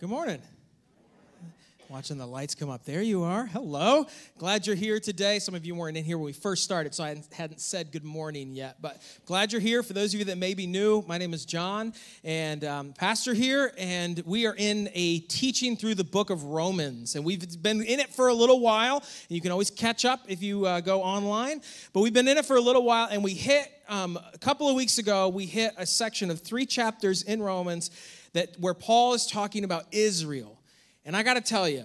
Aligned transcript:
Good 0.00 0.08
morning. 0.08 0.40
Watching 1.90 2.16
the 2.16 2.26
lights 2.26 2.54
come 2.54 2.70
up. 2.70 2.86
There 2.86 3.02
you 3.02 3.22
are. 3.22 3.44
Hello. 3.44 4.06
Glad 4.38 4.66
you're 4.66 4.74
here 4.74 4.98
today. 4.98 5.38
Some 5.38 5.54
of 5.54 5.66
you 5.66 5.74
weren't 5.74 5.98
in 5.98 6.04
here 6.04 6.16
when 6.16 6.24
we 6.24 6.32
first 6.32 6.64
started, 6.64 6.94
so 6.94 7.04
I 7.04 7.22
hadn't 7.32 7.60
said 7.60 7.92
good 7.92 8.02
morning 8.02 8.54
yet. 8.54 8.80
But 8.80 9.02
glad 9.26 9.52
you're 9.52 9.60
here. 9.60 9.82
For 9.82 9.92
those 9.92 10.14
of 10.14 10.20
you 10.20 10.24
that 10.24 10.38
may 10.38 10.54
be 10.54 10.66
new, 10.66 11.04
my 11.06 11.18
name 11.18 11.34
is 11.34 11.44
John, 11.44 11.92
and 12.24 12.64
um, 12.64 12.92
pastor 12.94 13.34
here, 13.34 13.74
and 13.76 14.22
we 14.24 14.46
are 14.46 14.54
in 14.56 14.88
a 14.94 15.18
teaching 15.18 15.76
through 15.76 15.96
the 15.96 16.04
book 16.04 16.30
of 16.30 16.44
Romans, 16.44 17.14
and 17.14 17.22
we've 17.22 17.62
been 17.62 17.82
in 17.82 18.00
it 18.00 18.08
for 18.08 18.28
a 18.28 18.34
little 18.34 18.60
while. 18.60 19.00
And 19.00 19.34
you 19.36 19.42
can 19.42 19.52
always 19.52 19.70
catch 19.70 20.06
up 20.06 20.20
if 20.28 20.42
you 20.42 20.64
uh, 20.64 20.80
go 20.80 21.02
online. 21.02 21.60
But 21.92 22.00
we've 22.00 22.14
been 22.14 22.28
in 22.28 22.38
it 22.38 22.46
for 22.46 22.56
a 22.56 22.62
little 22.62 22.84
while, 22.84 23.08
and 23.10 23.22
we 23.22 23.34
hit 23.34 23.70
um, 23.86 24.18
a 24.32 24.38
couple 24.38 24.66
of 24.66 24.76
weeks 24.76 24.96
ago. 24.96 25.28
We 25.28 25.44
hit 25.44 25.74
a 25.76 25.84
section 25.84 26.30
of 26.30 26.40
three 26.40 26.64
chapters 26.64 27.22
in 27.22 27.42
Romans 27.42 27.90
that 28.32 28.56
where 28.58 28.74
Paul 28.74 29.14
is 29.14 29.26
talking 29.26 29.64
about 29.64 29.86
Israel. 29.92 30.60
And 31.04 31.16
I 31.16 31.22
got 31.22 31.34
to 31.34 31.40
tell 31.40 31.68
you, 31.68 31.84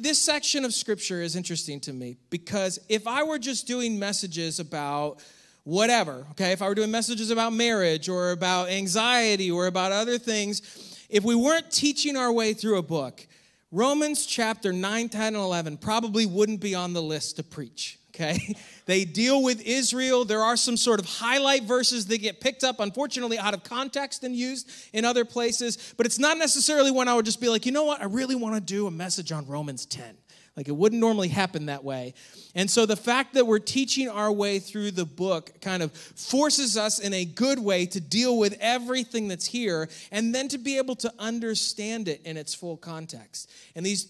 this 0.00 0.20
section 0.20 0.64
of 0.64 0.74
scripture 0.74 1.22
is 1.22 1.36
interesting 1.36 1.80
to 1.80 1.92
me 1.92 2.16
because 2.28 2.78
if 2.88 3.06
I 3.06 3.22
were 3.22 3.38
just 3.38 3.66
doing 3.66 3.98
messages 3.98 4.58
about 4.58 5.22
whatever, 5.62 6.26
okay, 6.32 6.52
if 6.52 6.60
I 6.60 6.68
were 6.68 6.74
doing 6.74 6.90
messages 6.90 7.30
about 7.30 7.52
marriage 7.52 8.08
or 8.08 8.32
about 8.32 8.68
anxiety 8.68 9.50
or 9.50 9.66
about 9.66 9.92
other 9.92 10.18
things, 10.18 11.06
if 11.08 11.22
we 11.22 11.36
weren't 11.36 11.70
teaching 11.70 12.16
our 12.16 12.32
way 12.32 12.52
through 12.52 12.78
a 12.78 12.82
book, 12.82 13.26
Romans 13.70 14.26
chapter 14.26 14.72
9, 14.72 15.08
10, 15.08 15.22
and 15.34 15.36
11 15.36 15.78
probably 15.78 16.26
wouldn't 16.26 16.60
be 16.60 16.74
on 16.74 16.92
the 16.92 17.02
list 17.02 17.36
to 17.36 17.42
preach 17.42 17.98
okay? 18.14 18.54
They 18.86 19.06
deal 19.06 19.42
with 19.42 19.62
Israel. 19.62 20.26
There 20.26 20.42
are 20.42 20.58
some 20.58 20.76
sort 20.76 21.00
of 21.00 21.06
highlight 21.06 21.62
verses 21.62 22.06
that 22.08 22.18
get 22.18 22.40
picked 22.40 22.64
up, 22.64 22.80
unfortunately, 22.80 23.38
out 23.38 23.54
of 23.54 23.64
context 23.64 24.24
and 24.24 24.36
used 24.36 24.70
in 24.92 25.06
other 25.06 25.24
places. 25.24 25.94
But 25.96 26.04
it's 26.04 26.18
not 26.18 26.36
necessarily 26.36 26.90
when 26.90 27.08
I 27.08 27.14
would 27.14 27.24
just 27.24 27.40
be 27.40 27.48
like, 27.48 27.64
you 27.64 27.72
know 27.72 27.84
what? 27.84 28.02
I 28.02 28.04
really 28.04 28.34
want 28.34 28.56
to 28.56 28.60
do 28.60 28.86
a 28.86 28.90
message 28.90 29.32
on 29.32 29.46
Romans 29.46 29.86
10. 29.86 30.18
Like 30.56 30.68
it 30.68 30.76
wouldn't 30.76 31.00
normally 31.00 31.28
happen 31.28 31.66
that 31.66 31.82
way. 31.82 32.14
And 32.54 32.70
so 32.70 32.86
the 32.86 32.94
fact 32.94 33.34
that 33.34 33.46
we're 33.46 33.58
teaching 33.58 34.08
our 34.08 34.30
way 34.30 34.60
through 34.60 34.92
the 34.92 35.04
book 35.04 35.60
kind 35.60 35.82
of 35.82 35.90
forces 35.92 36.76
us 36.76 37.00
in 37.00 37.12
a 37.12 37.24
good 37.24 37.58
way 37.58 37.86
to 37.86 38.00
deal 38.00 38.38
with 38.38 38.56
everything 38.60 39.26
that's 39.26 39.46
here 39.46 39.88
and 40.12 40.32
then 40.32 40.46
to 40.48 40.58
be 40.58 40.78
able 40.78 40.94
to 40.96 41.12
understand 41.18 42.06
it 42.06 42.20
in 42.24 42.36
its 42.36 42.54
full 42.54 42.76
context. 42.76 43.50
And 43.74 43.84
these 43.84 44.06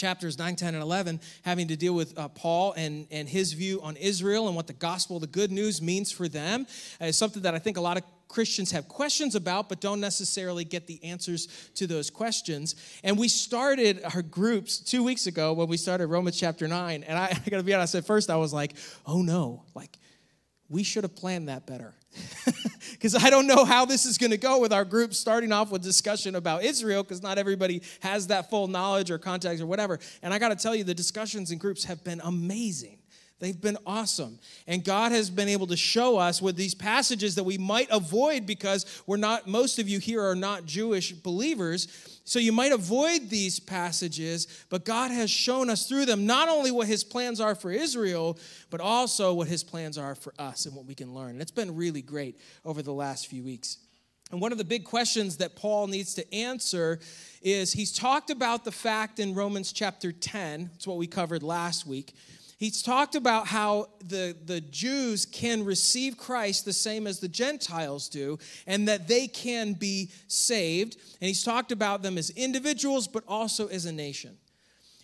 chapters 0.00 0.38
9, 0.38 0.56
10, 0.56 0.74
and 0.74 0.82
11, 0.82 1.20
having 1.42 1.68
to 1.68 1.76
deal 1.76 1.94
with 1.94 2.18
uh, 2.18 2.28
Paul 2.28 2.72
and, 2.72 3.06
and 3.10 3.28
his 3.28 3.52
view 3.52 3.80
on 3.82 3.96
Israel 3.96 4.46
and 4.46 4.56
what 4.56 4.66
the 4.66 4.72
gospel, 4.72 5.20
the 5.20 5.26
good 5.26 5.52
news, 5.52 5.82
means 5.82 6.10
for 6.10 6.26
them. 6.26 6.66
Uh, 7.00 7.06
is 7.06 7.16
something 7.16 7.42
that 7.42 7.54
I 7.54 7.58
think 7.58 7.76
a 7.76 7.80
lot 7.80 7.98
of 7.98 8.02
Christians 8.26 8.70
have 8.70 8.88
questions 8.88 9.34
about, 9.34 9.68
but 9.68 9.80
don't 9.80 10.00
necessarily 10.00 10.64
get 10.64 10.86
the 10.86 11.02
answers 11.04 11.48
to 11.74 11.86
those 11.86 12.08
questions. 12.08 12.76
And 13.04 13.18
we 13.18 13.28
started 13.28 14.00
our 14.14 14.22
groups 14.22 14.78
two 14.78 15.04
weeks 15.04 15.26
ago 15.26 15.52
when 15.52 15.68
we 15.68 15.76
started 15.76 16.06
Romans 16.06 16.38
chapter 16.38 16.66
9. 16.66 17.02
And 17.02 17.18
I, 17.18 17.26
I 17.46 17.50
gotta 17.50 17.62
be 17.62 17.74
honest, 17.74 17.94
at 17.94 18.06
first 18.06 18.30
I 18.30 18.36
was 18.36 18.52
like, 18.52 18.74
oh 19.06 19.20
no, 19.20 19.64
like, 19.74 19.98
we 20.68 20.82
should 20.82 21.04
have 21.04 21.16
planned 21.16 21.48
that 21.48 21.66
better 21.66 21.94
because 22.92 23.14
I 23.14 23.30
don't 23.30 23.46
know 23.46 23.64
how 23.64 23.84
this 23.84 24.04
is 24.04 24.18
going 24.18 24.30
to 24.30 24.36
go 24.36 24.60
with 24.60 24.72
our 24.72 24.84
group 24.84 25.14
starting 25.14 25.52
off 25.52 25.70
with 25.70 25.82
discussion 25.82 26.34
about 26.34 26.64
Israel 26.64 27.02
because 27.02 27.22
not 27.22 27.38
everybody 27.38 27.82
has 28.00 28.26
that 28.28 28.50
full 28.50 28.66
knowledge 28.66 29.10
or 29.10 29.18
context 29.18 29.62
or 29.62 29.66
whatever. 29.66 29.98
And 30.22 30.34
I 30.34 30.38
got 30.38 30.48
to 30.48 30.56
tell 30.56 30.74
you, 30.74 30.84
the 30.84 30.94
discussions 30.94 31.50
in 31.50 31.58
groups 31.58 31.84
have 31.84 32.02
been 32.04 32.20
amazing. 32.24 32.98
They've 33.38 33.58
been 33.58 33.78
awesome. 33.86 34.38
And 34.66 34.84
God 34.84 35.12
has 35.12 35.30
been 35.30 35.48
able 35.48 35.66
to 35.68 35.76
show 35.76 36.18
us 36.18 36.42
with 36.42 36.56
these 36.56 36.74
passages 36.74 37.34
that 37.36 37.44
we 37.44 37.56
might 37.56 37.88
avoid 37.90 38.44
because 38.44 39.02
we're 39.06 39.16
not, 39.16 39.48
most 39.48 39.78
of 39.78 39.88
you 39.88 39.98
here 39.98 40.22
are 40.22 40.34
not 40.34 40.66
Jewish 40.66 41.12
believers. 41.12 42.09
So 42.24 42.38
you 42.38 42.52
might 42.52 42.72
avoid 42.72 43.28
these 43.28 43.58
passages, 43.58 44.46
but 44.68 44.84
God 44.84 45.10
has 45.10 45.30
shown 45.30 45.70
us 45.70 45.88
through 45.88 46.04
them 46.04 46.26
not 46.26 46.48
only 46.48 46.70
what 46.70 46.86
his 46.86 47.02
plans 47.02 47.40
are 47.40 47.54
for 47.54 47.70
Israel, 47.72 48.38
but 48.70 48.80
also 48.80 49.34
what 49.34 49.48
his 49.48 49.64
plans 49.64 49.98
are 49.98 50.14
for 50.14 50.32
us 50.38 50.66
and 50.66 50.74
what 50.74 50.86
we 50.86 50.94
can 50.94 51.14
learn. 51.14 51.30
And 51.30 51.42
it's 51.42 51.50
been 51.50 51.74
really 51.74 52.02
great 52.02 52.38
over 52.64 52.82
the 52.82 52.92
last 52.92 53.26
few 53.26 53.42
weeks. 53.42 53.78
And 54.30 54.40
one 54.40 54.52
of 54.52 54.58
the 54.58 54.64
big 54.64 54.84
questions 54.84 55.38
that 55.38 55.56
Paul 55.56 55.88
needs 55.88 56.14
to 56.14 56.34
answer 56.34 57.00
is 57.42 57.72
he's 57.72 57.92
talked 57.92 58.30
about 58.30 58.64
the 58.64 58.70
fact 58.70 59.18
in 59.18 59.34
Romans 59.34 59.72
chapter 59.72 60.12
10, 60.12 60.70
it's 60.76 60.86
what 60.86 60.98
we 60.98 61.08
covered 61.08 61.42
last 61.42 61.86
week 61.86 62.14
He's 62.60 62.82
talked 62.82 63.14
about 63.14 63.46
how 63.46 63.88
the, 64.06 64.36
the 64.44 64.60
Jews 64.60 65.24
can 65.24 65.64
receive 65.64 66.18
Christ 66.18 66.66
the 66.66 66.74
same 66.74 67.06
as 67.06 67.18
the 67.18 67.26
Gentiles 67.26 68.06
do, 68.06 68.38
and 68.66 68.86
that 68.86 69.08
they 69.08 69.28
can 69.28 69.72
be 69.72 70.10
saved. 70.28 70.96
And 71.22 71.28
he's 71.28 71.42
talked 71.42 71.72
about 71.72 72.02
them 72.02 72.18
as 72.18 72.28
individuals, 72.28 73.08
but 73.08 73.24
also 73.26 73.68
as 73.68 73.86
a 73.86 73.92
nation. 73.92 74.36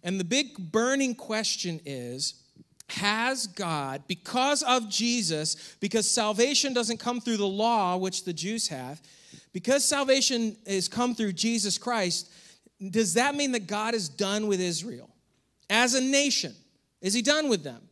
And 0.02 0.20
the 0.20 0.24
big 0.24 0.70
burning 0.70 1.14
question 1.14 1.80
is 1.86 2.34
Has 2.90 3.46
God, 3.46 4.02
because 4.06 4.62
of 4.62 4.90
Jesus, 4.90 5.76
because 5.80 6.06
salvation 6.06 6.74
doesn't 6.74 7.00
come 7.00 7.22
through 7.22 7.38
the 7.38 7.46
law, 7.46 7.96
which 7.96 8.24
the 8.24 8.34
Jews 8.34 8.68
have, 8.68 9.00
because 9.54 9.82
salvation 9.82 10.58
has 10.66 10.88
come 10.88 11.14
through 11.14 11.32
Jesus 11.32 11.78
Christ, 11.78 12.30
does 12.90 13.14
that 13.14 13.34
mean 13.34 13.52
that 13.52 13.66
God 13.66 13.94
is 13.94 14.10
done 14.10 14.46
with 14.46 14.60
Israel 14.60 15.08
as 15.70 15.94
a 15.94 16.02
nation? 16.02 16.54
Is 17.00 17.14
he 17.14 17.22
done 17.22 17.48
with 17.48 17.62
them? 17.62 17.82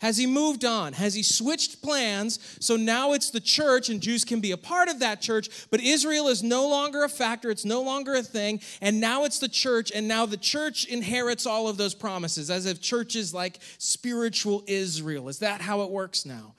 Has 0.00 0.18
he 0.18 0.26
moved 0.26 0.64
on? 0.64 0.92
Has 0.92 1.14
he 1.14 1.22
switched 1.22 1.80
plans 1.80 2.38
so 2.60 2.76
now 2.76 3.14
it's 3.14 3.30
the 3.30 3.40
church 3.40 3.88
and 3.88 4.00
Jews 4.00 4.24
can 4.24 4.40
be 4.40 4.52
a 4.52 4.56
part 4.58 4.88
of 4.88 5.00
that 5.00 5.22
church, 5.22 5.48
but 5.70 5.80
Israel 5.80 6.28
is 6.28 6.42
no 6.42 6.68
longer 6.68 7.02
a 7.02 7.08
factor, 7.08 7.50
it's 7.50 7.64
no 7.64 7.80
longer 7.80 8.14
a 8.14 8.22
thing, 8.22 8.60
and 8.82 9.00
now 9.00 9.24
it's 9.24 9.38
the 9.38 9.48
church, 9.48 9.90
and 9.94 10.06
now 10.06 10.26
the 10.26 10.36
church 10.36 10.84
inherits 10.84 11.46
all 11.46 11.66
of 11.66 11.78
those 11.78 11.94
promises 11.94 12.50
as 12.50 12.66
if 12.66 12.80
church 12.80 13.16
is 13.16 13.32
like 13.32 13.58
spiritual 13.78 14.64
Israel. 14.66 15.30
Is 15.30 15.38
that 15.38 15.62
how 15.62 15.80
it 15.80 15.90
works 15.90 16.26
now? 16.26 16.54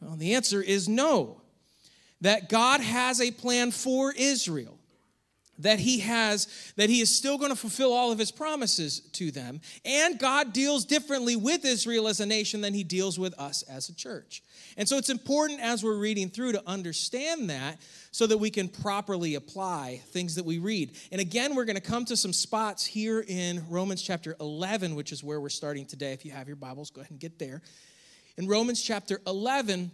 Well, 0.00 0.16
the 0.16 0.34
answer 0.34 0.60
is 0.60 0.88
no. 0.88 1.42
That 2.22 2.48
God 2.48 2.80
has 2.80 3.20
a 3.20 3.30
plan 3.30 3.70
for 3.70 4.12
Israel 4.16 4.78
that 5.58 5.78
he 5.78 6.00
has 6.00 6.72
that 6.76 6.90
he 6.90 7.00
is 7.00 7.14
still 7.14 7.38
going 7.38 7.50
to 7.50 7.56
fulfill 7.56 7.92
all 7.92 8.10
of 8.10 8.18
his 8.18 8.30
promises 8.30 9.00
to 9.12 9.30
them. 9.30 9.60
And 9.84 10.18
god 10.18 10.52
deals 10.52 10.84
differently 10.84 11.36
with 11.36 11.64
israel 11.64 12.08
as 12.08 12.20
a 12.20 12.26
nation 12.26 12.60
than 12.60 12.74
he 12.74 12.84
deals 12.84 13.18
with 13.18 13.38
us 13.38 13.62
as 13.62 13.88
a 13.88 13.94
church. 13.94 14.42
And 14.76 14.88
so 14.88 14.96
it's 14.96 15.10
important 15.10 15.60
as 15.60 15.84
we're 15.84 15.96
reading 15.96 16.28
through 16.28 16.52
to 16.52 16.62
understand 16.66 17.50
that 17.50 17.80
so 18.10 18.26
that 18.26 18.38
we 18.38 18.50
can 18.50 18.68
properly 18.68 19.34
apply 19.34 20.00
things 20.08 20.34
that 20.34 20.44
we 20.44 20.58
read. 20.58 20.92
And 21.12 21.20
again 21.20 21.54
we're 21.54 21.64
going 21.64 21.76
to 21.76 21.82
come 21.82 22.04
to 22.06 22.16
some 22.16 22.32
spots 22.32 22.84
here 22.84 23.24
in 23.26 23.64
romans 23.68 24.02
chapter 24.02 24.36
11 24.40 24.94
which 24.94 25.12
is 25.12 25.22
where 25.22 25.40
we're 25.40 25.48
starting 25.48 25.86
today. 25.86 26.12
If 26.12 26.24
you 26.24 26.32
have 26.32 26.48
your 26.48 26.56
bibles 26.56 26.90
go 26.90 27.00
ahead 27.00 27.10
and 27.10 27.20
get 27.20 27.38
there. 27.38 27.62
In 28.36 28.48
romans 28.48 28.82
chapter 28.82 29.20
11 29.26 29.90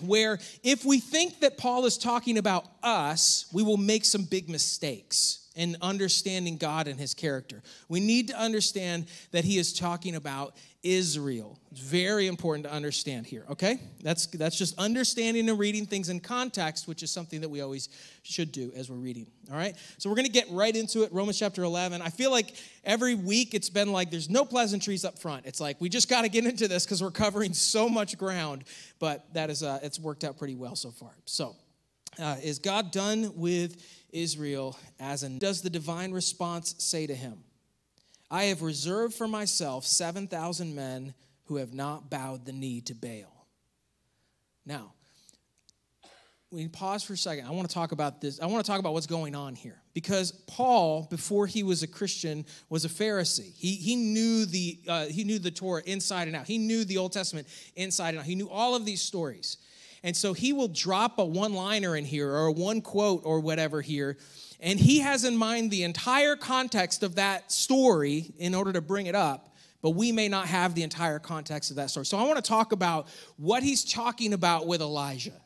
where 0.00 0.38
if 0.62 0.84
we 0.84 1.00
think 1.00 1.40
that 1.40 1.58
Paul 1.58 1.84
is 1.84 1.98
talking 1.98 2.38
about 2.38 2.66
us, 2.82 3.46
we 3.52 3.62
will 3.62 3.76
make 3.76 4.04
some 4.04 4.24
big 4.24 4.48
mistakes 4.48 5.46
in 5.56 5.76
understanding 5.80 6.58
God 6.58 6.86
and 6.86 7.00
his 7.00 7.14
character. 7.14 7.62
We 7.88 8.00
need 8.00 8.28
to 8.28 8.38
understand 8.38 9.06
that 9.32 9.44
he 9.44 9.58
is 9.58 9.72
talking 9.72 10.14
about 10.14 10.54
Israel. 10.86 11.58
It's 11.72 11.80
very 11.80 12.28
important 12.28 12.64
to 12.64 12.72
understand 12.72 13.26
here, 13.26 13.44
okay? 13.50 13.80
That's 14.04 14.26
that's 14.28 14.56
just 14.56 14.78
understanding 14.78 15.48
and 15.48 15.58
reading 15.58 15.84
things 15.84 16.08
in 16.08 16.20
context, 16.20 16.86
which 16.86 17.02
is 17.02 17.10
something 17.10 17.40
that 17.40 17.48
we 17.48 17.60
always 17.60 17.88
should 18.22 18.52
do 18.52 18.72
as 18.76 18.88
we're 18.88 18.96
reading. 18.96 19.26
All 19.50 19.56
right? 19.56 19.74
So 19.98 20.08
we're 20.08 20.14
going 20.14 20.26
to 20.26 20.32
get 20.32 20.46
right 20.50 20.74
into 20.74 21.02
it. 21.02 21.12
Romans 21.12 21.40
chapter 21.40 21.64
11. 21.64 22.02
I 22.02 22.10
feel 22.10 22.30
like 22.30 22.54
every 22.84 23.16
week 23.16 23.52
it's 23.52 23.68
been 23.68 23.90
like 23.90 24.12
there's 24.12 24.30
no 24.30 24.44
pleasantries 24.44 25.04
up 25.04 25.18
front. 25.18 25.44
It's 25.44 25.60
like 25.60 25.80
we 25.80 25.88
just 25.88 26.08
got 26.08 26.22
to 26.22 26.28
get 26.28 26.46
into 26.46 26.68
this 26.68 26.86
cuz 26.86 27.02
we're 27.02 27.10
covering 27.10 27.52
so 27.52 27.88
much 27.88 28.16
ground, 28.16 28.62
but 29.00 29.26
that 29.34 29.50
is 29.50 29.64
uh 29.64 29.80
it's 29.82 29.98
worked 29.98 30.22
out 30.22 30.38
pretty 30.38 30.54
well 30.54 30.76
so 30.76 30.92
far. 30.92 31.16
So, 31.24 31.56
uh, 32.20 32.36
is 32.44 32.60
God 32.60 32.92
done 32.92 33.32
with 33.34 33.84
Israel 34.10 34.78
as 35.00 35.24
an 35.24 35.38
does 35.38 35.62
the 35.62 35.70
divine 35.70 36.12
response 36.12 36.76
say 36.78 37.08
to 37.08 37.14
him? 37.14 37.42
I 38.30 38.44
have 38.44 38.62
reserved 38.62 39.14
for 39.14 39.28
myself 39.28 39.86
7,000 39.86 40.74
men 40.74 41.14
who 41.44 41.56
have 41.56 41.72
not 41.72 42.10
bowed 42.10 42.44
the 42.44 42.52
knee 42.52 42.80
to 42.82 42.94
Baal. 42.94 43.46
Now, 44.64 44.92
we 46.50 46.66
pause 46.68 47.02
for 47.02 47.12
a 47.12 47.16
second. 47.16 47.46
I 47.46 47.50
want 47.50 47.68
to 47.68 47.74
talk 47.74 47.92
about 47.92 48.20
this. 48.20 48.40
I 48.40 48.46
want 48.46 48.64
to 48.64 48.70
talk 48.70 48.80
about 48.80 48.92
what's 48.92 49.06
going 49.06 49.34
on 49.34 49.54
here. 49.54 49.80
Because 49.94 50.32
Paul, 50.46 51.06
before 51.10 51.46
he 51.46 51.62
was 51.62 51.82
a 51.82 51.86
Christian, 51.86 52.44
was 52.68 52.84
a 52.84 52.88
Pharisee. 52.88 53.54
He, 53.56 53.74
he, 53.74 53.96
knew 53.96 54.46
the, 54.46 54.80
uh, 54.88 55.06
he 55.06 55.24
knew 55.24 55.38
the 55.38 55.50
Torah 55.50 55.82
inside 55.84 56.28
and 56.28 56.36
out. 56.36 56.46
He 56.46 56.58
knew 56.58 56.84
the 56.84 56.98
Old 56.98 57.12
Testament 57.12 57.48
inside 57.74 58.10
and 58.10 58.18
out. 58.18 58.24
He 58.24 58.34
knew 58.34 58.48
all 58.48 58.74
of 58.74 58.84
these 58.84 59.02
stories. 59.02 59.58
And 60.02 60.16
so 60.16 60.32
he 60.32 60.52
will 60.52 60.68
drop 60.68 61.18
a 61.18 61.24
one 61.24 61.52
liner 61.52 61.96
in 61.96 62.04
here 62.04 62.30
or 62.30 62.46
a 62.46 62.52
one 62.52 62.80
quote 62.80 63.22
or 63.24 63.40
whatever 63.40 63.80
here 63.80 64.16
and 64.60 64.78
he 64.78 65.00
has 65.00 65.24
in 65.24 65.36
mind 65.36 65.70
the 65.70 65.82
entire 65.82 66.36
context 66.36 67.02
of 67.02 67.16
that 67.16 67.52
story 67.52 68.32
in 68.38 68.54
order 68.54 68.72
to 68.72 68.80
bring 68.80 69.06
it 69.06 69.14
up, 69.14 69.54
but 69.82 69.90
we 69.90 70.12
may 70.12 70.28
not 70.28 70.46
have 70.46 70.74
the 70.74 70.82
entire 70.82 71.18
context 71.18 71.70
of 71.70 71.76
that 71.76 71.90
story. 71.90 72.06
So 72.06 72.18
I 72.18 72.24
want 72.24 72.36
to 72.36 72.48
talk 72.48 72.72
about 72.72 73.08
what 73.36 73.62
he's 73.62 73.84
talking 73.84 74.32
about 74.32 74.66
with 74.66 74.80
Elijah. 74.80 75.40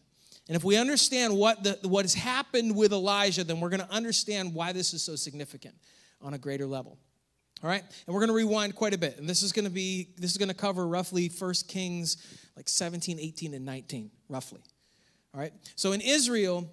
And 0.49 0.57
if 0.57 0.65
we 0.65 0.77
understand 0.77 1.37
what, 1.37 1.63
the, 1.63 1.79
what 1.83 2.05
has 2.05 2.15
happened 2.15 2.75
with 2.75 2.93
Elijah, 2.93 3.45
then 3.45 3.61
we're 3.61 3.69
going 3.69 3.81
to 3.81 3.91
understand 3.93 4.55
why 4.55 4.73
this 4.73 4.95
is 4.95 5.03
so 5.03 5.15
significant 5.15 5.75
on 6.21 6.35
a 6.35 6.39
greater 6.39 6.67
level. 6.67 6.99
All 7.63 7.69
right? 7.69 7.83
And 8.07 8.15
we're 8.15 8.21
going 8.21 8.29
to 8.29 8.35
rewind 8.35 8.75
quite 8.75 8.95
a 8.95 8.99
bit. 8.99 9.19
And 9.19 9.29
this 9.29 9.43
is 9.43 9.53
going 9.53 9.67
to 9.67 9.71
be, 9.71 10.09
this 10.17 10.31
is 10.31 10.39
going 10.39 10.49
to 10.49 10.55
cover 10.55 10.87
roughly 10.87 11.29
1 11.29 11.55
Kings 11.69 12.17
like 12.57 12.69
17, 12.69 13.19
18, 13.21 13.55
and 13.55 13.65
19, 13.65 14.11
roughly. 14.29 14.61
All 15.35 15.41
right? 15.41 15.53
So 15.77 15.93
in 15.93 16.01
Israel, 16.01 16.69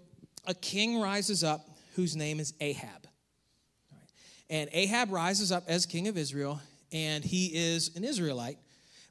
a 0.45 0.53
king 0.53 0.99
rises 0.99 1.43
up 1.43 1.67
whose 1.97 2.15
name 2.15 2.39
is 2.39 2.53
Ahab. 2.61 3.07
And 4.51 4.69
Ahab 4.71 5.11
rises 5.11 5.51
up 5.51 5.63
as 5.67 5.87
king 5.87 6.07
of 6.07 6.15
Israel, 6.15 6.61
and 6.93 7.25
he 7.25 7.47
is 7.47 7.89
an 7.95 8.03
Israelite, 8.03 8.59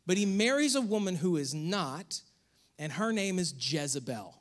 but 0.06 0.16
he 0.16 0.24
marries 0.24 0.76
a 0.76 0.80
woman 0.80 1.16
who 1.16 1.36
is 1.36 1.52
not, 1.52 2.20
and 2.78 2.92
her 2.92 3.12
name 3.12 3.40
is 3.40 3.52
Jezebel. 3.58 4.32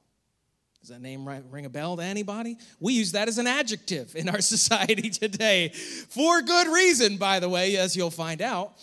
Does 0.80 0.90
that 0.90 1.02
name 1.02 1.28
ring 1.50 1.66
a 1.66 1.70
bell 1.70 1.98
to 1.98 2.04
anybody? 2.04 2.60
We 2.80 2.94
use 2.94 3.14
that 3.14 3.28
as 3.28 3.40
an 3.40 3.48
adjective 3.48 4.16
in 4.16 4.30
our 4.30 4.42
society 4.42 5.10
today 5.10 5.70
for 5.70 6.44
good 6.44 6.68
reason, 6.68 7.18
by 7.18 7.40
the 7.40 7.50
way, 7.50 7.78
as 7.78 7.96
you'll 7.98 8.12
find 8.12 8.44
out. 8.44 8.74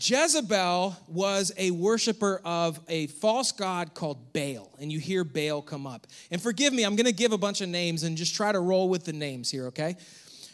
Jezebel 0.00 0.96
was 1.06 1.52
a 1.58 1.70
worshiper 1.70 2.40
of 2.44 2.80
a 2.88 3.08
false 3.08 3.52
god 3.52 3.94
called 3.94 4.32
Baal, 4.32 4.72
and 4.80 4.90
you 4.90 4.98
hear 4.98 5.22
Baal 5.22 5.60
come 5.60 5.86
up. 5.86 6.06
And 6.30 6.40
forgive 6.40 6.72
me, 6.72 6.84
I'm 6.84 6.96
going 6.96 7.06
to 7.06 7.12
give 7.12 7.32
a 7.32 7.38
bunch 7.38 7.60
of 7.60 7.68
names 7.68 8.02
and 8.02 8.16
just 8.16 8.34
try 8.34 8.52
to 8.52 8.60
roll 8.60 8.88
with 8.88 9.04
the 9.04 9.12
names 9.12 9.50
here, 9.50 9.66
okay? 9.66 9.96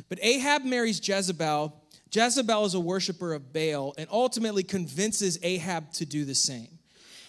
But 0.08 0.18
Ahab 0.22 0.64
marries 0.64 1.00
Jezebel. 1.06 1.74
Jezebel 2.10 2.64
is 2.64 2.74
a 2.74 2.80
worshiper 2.80 3.32
of 3.32 3.52
Baal 3.52 3.94
and 3.96 4.08
ultimately 4.10 4.62
convinces 4.64 5.38
Ahab 5.42 5.92
to 5.94 6.06
do 6.06 6.24
the 6.24 6.34
same. 6.34 6.78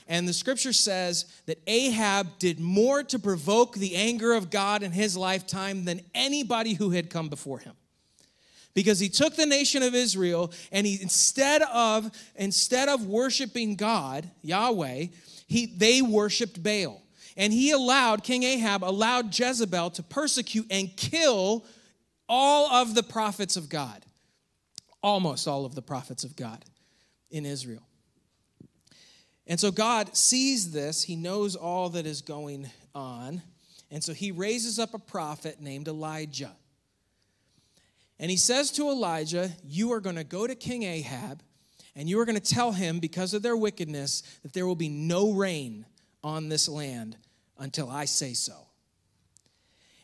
And 0.08 0.28
the 0.28 0.34
scripture 0.34 0.74
says 0.74 1.26
that 1.46 1.62
Ahab 1.68 2.40
did 2.40 2.60
more 2.60 3.04
to 3.04 3.20
provoke 3.20 3.76
the 3.76 3.96
anger 3.96 4.34
of 4.34 4.50
God 4.50 4.82
in 4.82 4.92
his 4.92 5.16
lifetime 5.16 5.86
than 5.86 6.02
anybody 6.16 6.74
who 6.74 6.90
had 6.90 7.12
come 7.12 7.30
before 7.30 7.60
him. 7.60 7.76
Because 8.74 9.00
he 9.00 9.10
took 9.10 9.36
the 9.36 9.46
nation 9.46 9.84
of 9.84 9.96
Israel 9.96 10.52
and 10.72 10.86
he 10.86 11.02
instead 11.02 11.62
of 11.64 12.12
instead 12.36 12.88
of 12.88 13.06
worshiping 13.06 13.76
God, 13.76 14.30
Yahweh, 14.42 15.08
he 15.48 15.66
they 15.66 16.02
worshiped 16.02 16.62
Baal. 16.62 17.02
And 17.36 17.52
he 17.52 17.72
allowed 17.72 18.24
King 18.24 18.44
Ahab 18.44 18.84
allowed 18.84 19.38
Jezebel 19.38 19.92
to 19.92 20.04
persecute 20.04 20.68
and 20.70 20.96
kill 20.96 21.66
all 22.28 22.70
of 22.72 22.96
the 22.96 23.04
prophets 23.04 23.58
of 23.58 23.70
God. 23.70 24.06
Almost 25.02 25.48
all 25.48 25.66
of 25.66 25.76
the 25.76 25.82
prophets 25.82 26.24
of 26.24 26.36
God 26.36 26.64
in 27.32 27.46
Israel. 27.46 27.84
And 29.50 29.60
so 29.60 29.72
God 29.72 30.16
sees 30.16 30.72
this, 30.72 31.04
He 31.04 31.16
knows 31.16 31.56
all 31.56 31.90
that 31.90 32.06
is 32.06 32.22
going 32.22 32.70
on. 32.94 33.42
And 33.90 34.04
so 34.04 34.14
He 34.14 34.32
raises 34.32 34.78
up 34.78 34.94
a 34.94 35.00
prophet 35.00 35.60
named 35.60 35.88
Elijah. 35.88 36.52
And 38.20 38.30
He 38.30 38.38
says 38.38 38.72
to 38.72 38.90
Elijah, 38.90 39.52
You 39.64 39.92
are 39.94 40.02
going 40.02 40.18
to 40.18 40.24
go 40.24 40.46
to 40.46 40.56
King 40.56 40.84
Ahab, 40.84 41.42
and 41.96 42.10
you 42.10 42.20
are 42.20 42.26
going 42.26 42.40
to 42.40 42.54
tell 42.56 42.72
him, 42.72 43.00
because 43.00 43.34
of 43.34 43.42
their 43.42 43.58
wickedness, 43.58 44.24
that 44.44 44.54
there 44.54 44.68
will 44.68 44.76
be 44.76 44.90
no 44.90 45.32
rain 45.32 45.86
on 46.24 46.50
this 46.50 46.68
land 46.70 47.18
until 47.58 47.90
I 47.90 48.06
say 48.06 48.34
so. 48.34 48.68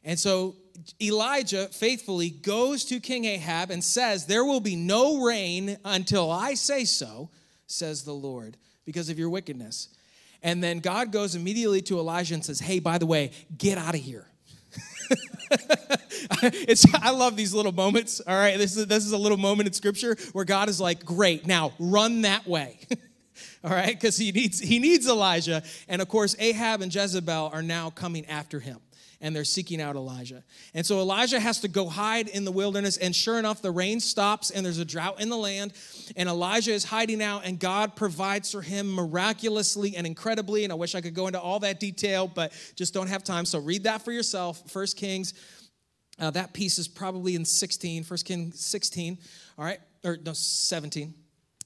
And 0.03 0.19
so 0.19 0.56
Elijah 1.01 1.67
faithfully 1.67 2.29
goes 2.29 2.85
to 2.85 3.00
King 3.00 3.25
Ahab 3.25 3.71
and 3.71 3.83
says, 3.83 4.25
There 4.25 4.45
will 4.45 4.59
be 4.59 4.75
no 4.75 5.23
rain 5.23 5.77
until 5.83 6.31
I 6.31 6.53
say 6.53 6.85
so, 6.85 7.29
says 7.65 8.03
the 8.03 8.13
Lord 8.13 8.56
because 8.85 9.09
of 9.09 9.18
your 9.18 9.29
wickedness. 9.29 9.89
And 10.44 10.63
then 10.63 10.79
God 10.79 11.11
goes 11.11 11.33
immediately 11.33 11.81
to 11.83 11.97
Elijah 11.97 12.35
and 12.35 12.45
says, 12.45 12.59
Hey, 12.59 12.79
by 12.79 13.00
the 13.00 13.07
way, 13.07 13.31
get 13.57 13.79
out 13.79 13.95
of 13.95 14.01
here. 14.01 14.27
it's, 16.68 16.86
I 16.96 17.12
love 17.12 17.36
these 17.36 17.54
little 17.54 17.72
moments. 17.72 18.22
All 18.25 18.36
right, 18.36 18.57
this 18.57 18.78
is, 18.78 18.88
this 18.88 19.06
is 19.06 19.12
a 19.12 19.18
little 19.18 19.38
moment 19.38 19.68
in 19.68 19.74
scripture 19.74 20.16
where 20.34 20.46
God 20.46 20.69
is 20.69 20.80
like, 20.80 21.06
Great, 21.06 21.46
now 21.46 21.74
run 21.80 22.22
that 22.22 22.48
way. 22.48 22.80
all 23.63 23.72
right, 23.72 23.94
because 24.00 24.18
he 24.18 24.31
needs, 24.31 24.60
he 24.60 24.80
needs 24.80 25.07
Elijah. 25.07 25.63
And 25.88 26.02
of 26.02 26.07
course, 26.07 26.36
Ahab 26.40 26.81
and 26.81 26.94
Jezebel 26.94 27.52
are 27.54 27.62
now 27.62 27.90
coming 27.90 28.25
after 28.28 28.60
him 28.60 28.80
and 29.21 29.35
they're 29.35 29.44
seeking 29.44 29.81
out 29.81 29.95
Elijah. 29.95 30.44
And 30.73 30.85
so 30.85 31.00
Elijah 31.00 31.39
has 31.39 31.59
to 31.62 31.67
go 31.67 31.88
hide 31.88 32.27
in 32.27 32.45
the 32.45 32.51
wilderness, 32.51 32.97
and 32.97 33.15
sure 33.15 33.39
enough, 33.39 33.62
the 33.62 33.71
rain 33.71 34.00
stops 34.00 34.51
and 34.51 34.65
there's 34.65 34.79
a 34.79 34.85
drought 34.85 35.21
in 35.21 35.29
the 35.29 35.38
land. 35.38 35.73
And 36.15 36.29
Elijah 36.29 36.71
is 36.71 36.83
hiding 36.83 37.21
out, 37.21 37.45
and 37.45 37.59
God 37.59 37.95
provides 37.95 38.51
for 38.51 38.62
him 38.62 38.91
miraculously 38.94 39.95
and 39.95 40.06
incredibly. 40.06 40.63
And 40.63 40.71
I 40.71 40.75
wish 40.75 40.95
I 40.95 41.01
could 41.01 41.13
go 41.13 41.27
into 41.27 41.39
all 41.39 41.59
that 41.59 41.79
detail, 41.79 42.27
but 42.27 42.53
just 42.75 42.94
don't 42.94 43.07
have 43.07 43.23
time. 43.23 43.45
So 43.45 43.59
read 43.59 43.83
that 43.83 44.01
for 44.03 44.12
yourself. 44.12 44.69
First 44.69 44.97
Kings, 44.97 45.33
uh, 46.19 46.31
that 46.31 46.53
piece 46.53 46.79
is 46.79 46.88
probably 46.88 47.35
in 47.35 47.45
16, 47.45 48.03
First 48.03 48.25
Kings 48.25 48.63
16, 48.63 49.18
all 49.57 49.65
right, 49.65 49.79
or 50.03 50.18
no, 50.23 50.33
17, 50.33 51.13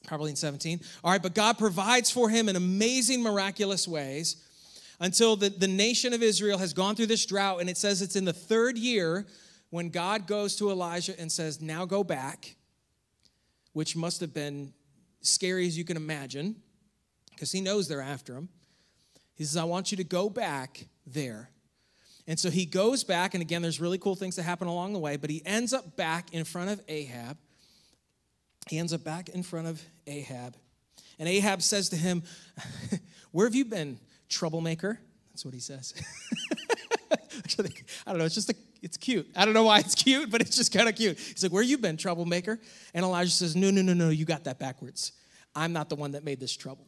probably 0.07 0.31
in 0.31 0.35
17. 0.35 0.79
All 1.03 1.11
right, 1.11 1.21
but 1.21 1.35
God 1.35 1.57
provides 1.57 2.09
for 2.09 2.29
him 2.29 2.49
in 2.49 2.55
amazing, 2.55 3.21
miraculous 3.21 3.87
ways 3.87 4.43
until 4.99 5.35
the, 5.35 5.49
the 5.49 5.67
nation 5.67 6.13
of 6.13 6.21
Israel 6.21 6.57
has 6.57 6.73
gone 6.73 6.95
through 6.95 7.07
this 7.07 7.25
drought. 7.25 7.61
And 7.61 7.69
it 7.69 7.77
says 7.77 8.01
it's 8.01 8.15
in 8.15 8.25
the 8.25 8.33
third 8.33 8.77
year 8.77 9.25
when 9.69 9.89
God 9.89 10.27
goes 10.27 10.55
to 10.57 10.69
Elijah 10.69 11.19
and 11.19 11.31
says, 11.31 11.61
Now 11.61 11.85
go 11.85 12.03
back, 12.03 12.55
which 13.73 13.95
must 13.95 14.19
have 14.21 14.33
been 14.33 14.73
scary 15.21 15.67
as 15.67 15.77
you 15.77 15.85
can 15.85 15.97
imagine, 15.97 16.55
because 17.31 17.51
he 17.51 17.61
knows 17.61 17.87
they're 17.87 18.01
after 18.01 18.35
him. 18.35 18.49
He 19.35 19.43
says, 19.45 19.57
I 19.57 19.63
want 19.63 19.91
you 19.91 19.97
to 19.97 20.03
go 20.03 20.29
back 20.29 20.85
there. 21.07 21.49
And 22.27 22.37
so 22.37 22.49
he 22.49 22.65
goes 22.65 23.03
back, 23.03 23.33
and 23.33 23.41
again, 23.41 23.61
there's 23.61 23.79
really 23.79 23.97
cool 23.97 24.15
things 24.15 24.35
that 24.35 24.43
happen 24.43 24.67
along 24.67 24.93
the 24.93 24.99
way, 24.99 25.17
but 25.17 25.29
he 25.29 25.41
ends 25.45 25.73
up 25.73 25.95
back 25.95 26.33
in 26.33 26.43
front 26.43 26.69
of 26.69 26.81
Ahab. 26.87 27.37
He 28.69 28.77
ends 28.77 28.93
up 28.93 29.03
back 29.03 29.29
in 29.29 29.41
front 29.41 29.67
of 29.67 29.81
Ahab. 30.05 30.55
And 31.17 31.27
Ahab 31.27 31.61
says 31.61 31.89
to 31.89 31.95
him, 31.95 32.21
Where 33.31 33.47
have 33.47 33.55
you 33.55 33.65
been 33.65 33.99
troublemaker. 34.29 34.99
That's 35.31 35.45
what 35.45 35.53
he 35.53 35.59
says. 35.59 35.93
I 37.59 38.11
don't 38.11 38.17
know. 38.19 38.25
It's 38.25 38.35
just 38.35 38.49
a, 38.49 38.55
it's 38.81 38.97
cute. 38.97 39.29
I 39.35 39.45
don't 39.45 39.53
know 39.53 39.63
why 39.63 39.79
it's 39.79 39.95
cute, 39.95 40.29
but 40.29 40.41
it's 40.41 40.55
just 40.55 40.73
kind 40.73 40.87
of 40.87 40.95
cute. 40.95 41.17
He's 41.17 41.43
like, 41.43 41.51
"Where 41.51 41.63
you 41.63 41.77
been, 41.77 41.97
troublemaker?" 41.97 42.59
And 42.93 43.03
Elijah 43.03 43.31
says, 43.31 43.55
"No, 43.55 43.71
no, 43.71 43.81
no, 43.81 43.93
no. 43.93 44.09
You 44.09 44.25
got 44.25 44.45
that 44.45 44.59
backwards. 44.59 45.13
I'm 45.55 45.73
not 45.73 45.89
the 45.89 45.95
one 45.95 46.11
that 46.11 46.23
made 46.23 46.39
this 46.39 46.55
trouble." 46.55 46.87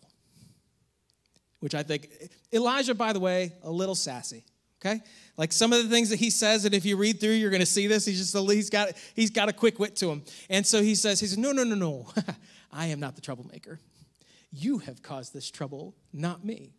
Which 1.59 1.75
I 1.75 1.83
think 1.83 2.09
Elijah, 2.51 2.95
by 2.95 3.13
the 3.13 3.19
way, 3.19 3.53
a 3.63 3.71
little 3.71 3.95
sassy. 3.95 4.43
Okay, 4.83 4.99
like 5.37 5.53
some 5.53 5.73
of 5.73 5.83
the 5.83 5.89
things 5.89 6.09
that 6.09 6.17
he 6.17 6.31
says, 6.31 6.65
and 6.65 6.73
if 6.73 6.85
you 6.85 6.97
read 6.97 7.19
through, 7.19 7.33
you're 7.33 7.51
going 7.51 7.59
to 7.59 7.67
see 7.67 7.85
this. 7.85 8.03
He's 8.05 8.17
just 8.17 8.49
he's 8.51 8.69
got 8.71 8.89
he's 9.13 9.29
got 9.29 9.47
a 9.47 9.53
quick 9.53 9.77
wit 9.77 9.95
to 9.97 10.09
him, 10.09 10.23
and 10.49 10.65
so 10.65 10.81
he 10.81 10.95
says, 10.95 11.19
he 11.19 11.27
says, 11.27 11.37
"No, 11.37 11.51
no, 11.51 11.63
no, 11.63 11.75
no. 11.75 12.07
I 12.71 12.87
am 12.87 12.99
not 12.99 13.15
the 13.15 13.21
troublemaker. 13.21 13.79
You 14.51 14.79
have 14.79 15.03
caused 15.03 15.33
this 15.33 15.51
trouble, 15.51 15.95
not 16.11 16.43
me." 16.43 16.73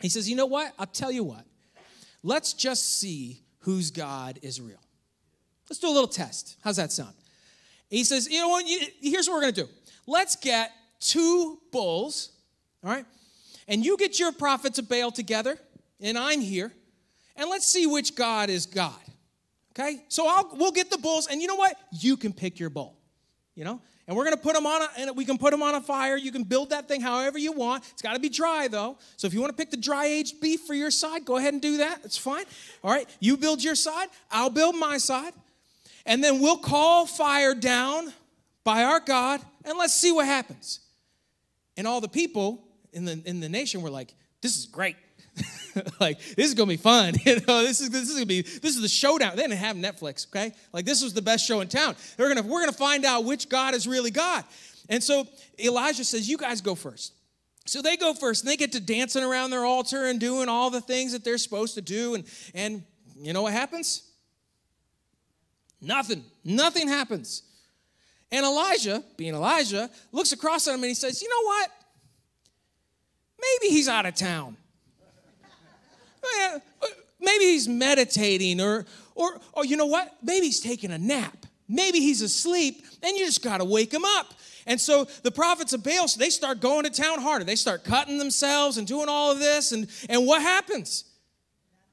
He 0.00 0.08
says, 0.08 0.28
You 0.28 0.36
know 0.36 0.46
what? 0.46 0.72
I'll 0.78 0.86
tell 0.86 1.12
you 1.12 1.24
what. 1.24 1.44
Let's 2.22 2.52
just 2.52 2.98
see 2.98 3.42
whose 3.60 3.90
God 3.90 4.38
is 4.42 4.60
real. 4.60 4.80
Let's 5.68 5.78
do 5.78 5.88
a 5.88 5.92
little 5.92 6.08
test. 6.08 6.56
How's 6.62 6.76
that 6.76 6.92
sound? 6.92 7.14
He 7.90 8.04
says, 8.04 8.30
You 8.30 8.40
know 8.40 8.48
what? 8.48 8.64
Here's 9.00 9.28
what 9.28 9.34
we're 9.34 9.42
going 9.42 9.54
to 9.54 9.64
do. 9.64 9.68
Let's 10.06 10.36
get 10.36 10.72
two 11.00 11.58
bulls, 11.70 12.30
all 12.82 12.90
right? 12.90 13.04
And 13.66 13.84
you 13.84 13.96
get 13.96 14.18
your 14.18 14.32
prophets 14.32 14.78
of 14.78 14.88
Baal 14.88 15.10
together, 15.10 15.58
and 16.00 16.16
I'm 16.16 16.40
here, 16.40 16.72
and 17.36 17.50
let's 17.50 17.66
see 17.66 17.86
which 17.86 18.14
God 18.14 18.48
is 18.48 18.66
God. 18.66 18.94
Okay? 19.72 20.02
So 20.08 20.26
I'll, 20.26 20.50
we'll 20.54 20.72
get 20.72 20.90
the 20.90 20.98
bulls, 20.98 21.26
and 21.26 21.40
you 21.42 21.46
know 21.46 21.56
what? 21.56 21.76
You 21.92 22.16
can 22.16 22.32
pick 22.32 22.58
your 22.58 22.70
bull. 22.70 22.96
You 23.54 23.64
know? 23.64 23.80
And 24.08 24.16
we're 24.16 24.24
going 24.24 24.36
to 24.36 24.42
put 24.42 24.54
them 24.54 24.66
on 24.66 24.80
a, 24.80 24.88
and 24.96 25.16
we 25.16 25.26
can 25.26 25.36
put 25.36 25.50
them 25.50 25.62
on 25.62 25.74
a 25.74 25.82
fire. 25.82 26.16
You 26.16 26.32
can 26.32 26.42
build 26.42 26.70
that 26.70 26.88
thing 26.88 27.02
however 27.02 27.38
you 27.38 27.52
want. 27.52 27.84
It's 27.92 28.00
got 28.00 28.14
to 28.14 28.18
be 28.18 28.30
dry 28.30 28.66
though. 28.66 28.96
So 29.18 29.26
if 29.26 29.34
you 29.34 29.40
want 29.40 29.54
to 29.54 29.56
pick 29.56 29.70
the 29.70 29.76
dry 29.76 30.06
aged 30.06 30.40
beef 30.40 30.62
for 30.62 30.74
your 30.74 30.90
side 30.90 31.26
go 31.26 31.36
ahead 31.36 31.52
and 31.52 31.60
do 31.60 31.76
that. 31.76 32.00
It's 32.04 32.16
fine. 32.16 32.46
All 32.82 32.90
right 32.90 33.06
you 33.20 33.36
build 33.36 33.62
your 33.62 33.74
side 33.74 34.08
i'll 34.30 34.50
build 34.50 34.74
my 34.74 34.96
side. 34.96 35.34
And 36.06 36.24
then 36.24 36.40
we'll 36.40 36.56
call 36.56 37.04
fire 37.04 37.54
down 37.54 38.12
by 38.64 38.82
our 38.82 38.98
god 38.98 39.42
and 39.64 39.76
let's 39.76 39.94
see 39.94 40.10
what 40.10 40.24
happens. 40.24 40.80
And 41.76 41.86
all 41.86 42.00
the 42.00 42.08
people 42.08 42.64
in 42.94 43.04
the 43.04 43.20
in 43.26 43.40
the 43.40 43.48
nation 43.48 43.82
were 43.82 43.90
like 43.90 44.14
this 44.40 44.56
is 44.56 44.64
great 44.64 44.96
like 46.00 46.18
this 46.18 46.46
is 46.46 46.54
gonna 46.54 46.68
be 46.68 46.76
fun. 46.76 47.14
You 47.24 47.40
know, 47.46 47.62
this 47.62 47.80
is 47.80 47.90
this 47.90 48.08
is 48.08 48.14
gonna 48.14 48.26
be 48.26 48.42
this 48.42 48.74
is 48.76 48.80
the 48.80 48.88
showdown. 48.88 49.36
They 49.36 49.42
didn't 49.42 49.58
have 49.58 49.76
Netflix, 49.76 50.26
okay? 50.28 50.54
Like 50.72 50.84
this 50.84 51.02
was 51.02 51.12
the 51.12 51.22
best 51.22 51.46
show 51.46 51.60
in 51.60 51.68
town. 51.68 51.96
They're 52.16 52.28
gonna 52.28 52.46
we're 52.46 52.60
gonna 52.60 52.72
find 52.72 53.04
out 53.04 53.24
which 53.24 53.48
God 53.48 53.74
is 53.74 53.86
really 53.86 54.10
God. 54.10 54.44
And 54.88 55.02
so 55.02 55.26
Elijah 55.58 56.04
says, 56.04 56.28
"You 56.28 56.38
guys 56.38 56.60
go 56.60 56.74
first. 56.74 57.12
So 57.66 57.82
they 57.82 57.98
go 57.98 58.14
first, 58.14 58.44
and 58.44 58.50
they 58.50 58.56
get 58.56 58.72
to 58.72 58.80
dancing 58.80 59.22
around 59.22 59.50
their 59.50 59.64
altar 59.64 60.06
and 60.06 60.18
doing 60.18 60.48
all 60.48 60.70
the 60.70 60.80
things 60.80 61.12
that 61.12 61.22
they're 61.22 61.38
supposed 61.38 61.74
to 61.74 61.82
do. 61.82 62.14
And 62.14 62.24
and 62.54 62.82
you 63.20 63.32
know 63.32 63.42
what 63.42 63.52
happens? 63.52 64.02
Nothing. 65.80 66.24
Nothing 66.44 66.88
happens. 66.88 67.42
And 68.30 68.44
Elijah, 68.44 69.02
being 69.16 69.34
Elijah, 69.34 69.90
looks 70.12 70.32
across 70.32 70.66
at 70.68 70.74
him 70.74 70.82
and 70.82 70.88
he 70.88 70.94
says, 70.94 71.22
You 71.22 71.28
know 71.28 71.46
what? 71.46 71.70
Maybe 73.40 73.74
he's 73.74 73.88
out 73.88 74.06
of 74.06 74.14
town. 74.14 74.56
Eh, 76.36 76.58
maybe 77.20 77.44
he's 77.44 77.68
meditating, 77.68 78.60
or, 78.60 78.86
or, 79.14 79.40
or 79.52 79.64
you 79.64 79.76
know 79.76 79.86
what? 79.86 80.16
Maybe 80.22 80.46
he's 80.46 80.60
taking 80.60 80.90
a 80.90 80.98
nap. 80.98 81.46
Maybe 81.68 82.00
he's 82.00 82.22
asleep, 82.22 82.84
and 83.02 83.16
you 83.16 83.26
just 83.26 83.42
got 83.42 83.58
to 83.58 83.64
wake 83.64 83.92
him 83.92 84.04
up. 84.04 84.34
And 84.66 84.80
so 84.80 85.04
the 85.22 85.30
prophets 85.30 85.72
of 85.72 85.82
Baal, 85.82 86.06
they 86.18 86.30
start 86.30 86.60
going 86.60 86.84
to 86.84 86.90
town 86.90 87.20
harder. 87.20 87.44
They 87.44 87.56
start 87.56 87.84
cutting 87.84 88.18
themselves 88.18 88.76
and 88.76 88.86
doing 88.86 89.08
all 89.08 89.32
of 89.32 89.38
this. 89.38 89.72
And, 89.72 89.88
and 90.10 90.26
what 90.26 90.42
happens? 90.42 91.04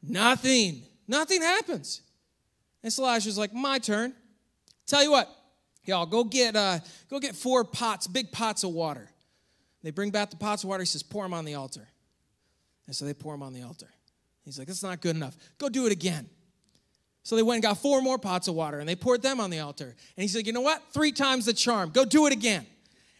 Nothing. 0.03 0.83
Nothing 1.07 1.41
happens. 1.41 2.01
And 2.83 2.93
Elijah's 2.99 3.37
like, 3.37 3.53
my 3.53 3.79
turn. 3.79 4.13
Tell 4.85 5.01
you 5.01 5.09
what, 5.09 5.33
y'all, 5.85 6.05
go 6.05 6.23
get, 6.23 6.55
uh, 6.55 6.79
go 7.09 7.19
get 7.19 7.35
four 7.35 7.63
pots, 7.63 8.07
big 8.07 8.31
pots 8.31 8.63
of 8.63 8.71
water. 8.71 9.09
They 9.81 9.91
bring 9.91 10.11
back 10.11 10.29
the 10.29 10.35
pots 10.35 10.63
of 10.63 10.69
water. 10.69 10.83
He 10.83 10.87
says, 10.87 11.01
pour 11.01 11.23
them 11.23 11.33
on 11.33 11.45
the 11.45 11.55
altar. 11.55 11.87
And 12.87 12.95
so 12.95 13.05
they 13.05 13.13
pour 13.13 13.33
them 13.33 13.41
on 13.41 13.53
the 13.53 13.63
altar. 13.63 13.87
He's 14.45 14.59
like, 14.59 14.67
that's 14.67 14.83
not 14.83 15.01
good 15.01 15.15
enough. 15.15 15.35
Go 15.57 15.69
do 15.69 15.85
it 15.87 15.91
again. 15.91 16.29
So 17.23 17.35
they 17.35 17.41
went 17.41 17.55
and 17.55 17.63
got 17.63 17.79
four 17.79 18.01
more 18.01 18.19
pots 18.19 18.47
of 18.47 18.53
water 18.53 18.79
and 18.79 18.87
they 18.87 18.95
poured 18.95 19.23
them 19.23 19.39
on 19.39 19.49
the 19.49 19.59
altar. 19.59 19.85
And 19.85 20.21
he 20.21 20.27
said, 20.27 20.45
You 20.45 20.53
know 20.53 20.61
what? 20.61 20.81
Three 20.93 21.11
times 21.11 21.47
the 21.47 21.53
charm. 21.53 21.89
Go 21.89 22.05
do 22.05 22.27
it 22.27 22.33
again. 22.33 22.67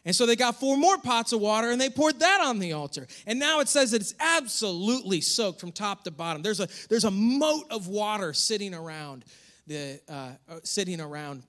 And 0.05 0.15
so 0.15 0.27
they 0.27 0.35
got 0.35 0.59
four 0.59 0.77
more 0.77 0.99
pots 0.99 1.33
of 1.33 1.41
water 1.41 1.71
and 1.71 1.81
they 1.81 1.89
poured 1.89 2.19
that 2.19 2.39
on 2.39 2.59
the 2.59 2.73
altar. 2.73 3.07
And 3.25 3.39
now 3.39 3.61
it 3.61 3.67
says 3.67 3.89
that 3.91 4.01
it's 4.01 4.13
absolutely 4.19 5.21
soaked 5.21 5.59
from 5.59 5.71
top 5.71 6.03
to 6.03 6.11
bottom. 6.11 6.43
There's 6.43 6.59
a, 6.59 6.67
there's 6.87 7.05
a 7.05 7.11
moat 7.11 7.65
of 7.71 7.87
water 7.87 8.31
sitting 8.31 8.75
around 8.75 9.25
the, 9.65 9.99
uh, 10.07 10.33
uh 10.47 10.59
sitting 10.63 11.01
around 11.01 11.41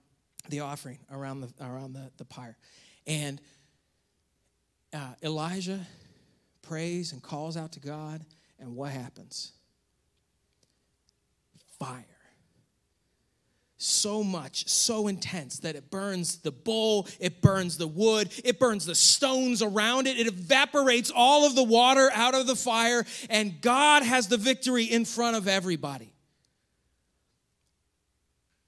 the 0.49 0.61
offering, 0.61 0.99
around 1.13 1.43
the, 1.43 1.53
around 1.61 1.93
the, 1.93 2.11
the 2.17 2.25
pyre. 2.25 2.57
And 3.07 3.39
uh, 4.95 5.13
Elijah 5.23 5.81
prays 6.63 7.13
and 7.13 7.23
calls 7.23 7.59
out 7.59 7.73
to 7.73 7.81
God. 7.81 8.25
And 8.59 8.75
what 8.75 8.93
happens? 8.93 9.53
Fire 11.79 12.17
so 13.79 14.25
much, 14.25 14.69
so 14.69 15.07
intense 15.07 15.59
that 15.61 15.77
it 15.77 15.91
burns 15.91 16.39
the 16.39 16.51
bowl, 16.51 17.07
it 17.21 17.43
burns 17.43 17.77
the 17.77 17.87
wood, 17.87 18.31
it 18.45 18.59
burns 18.59 18.87
the 18.87 18.95
stones 18.95 19.63
around 19.63 20.07
it, 20.07 20.19
it 20.19 20.27
evaporates 20.27 21.13
all 21.15 21.47
of 21.47 21.55
the 21.55 21.63
water 21.63 22.11
out 22.15 22.35
of 22.35 22.47
the 22.47 22.57
fire, 22.57 23.05
and 23.29 23.61
God 23.61 24.03
has 24.03 24.29
the 24.29 24.39
victory 24.39 24.85
in 24.85 25.05
front 25.05 25.37
of 25.37 25.47
everybody. 25.47 26.13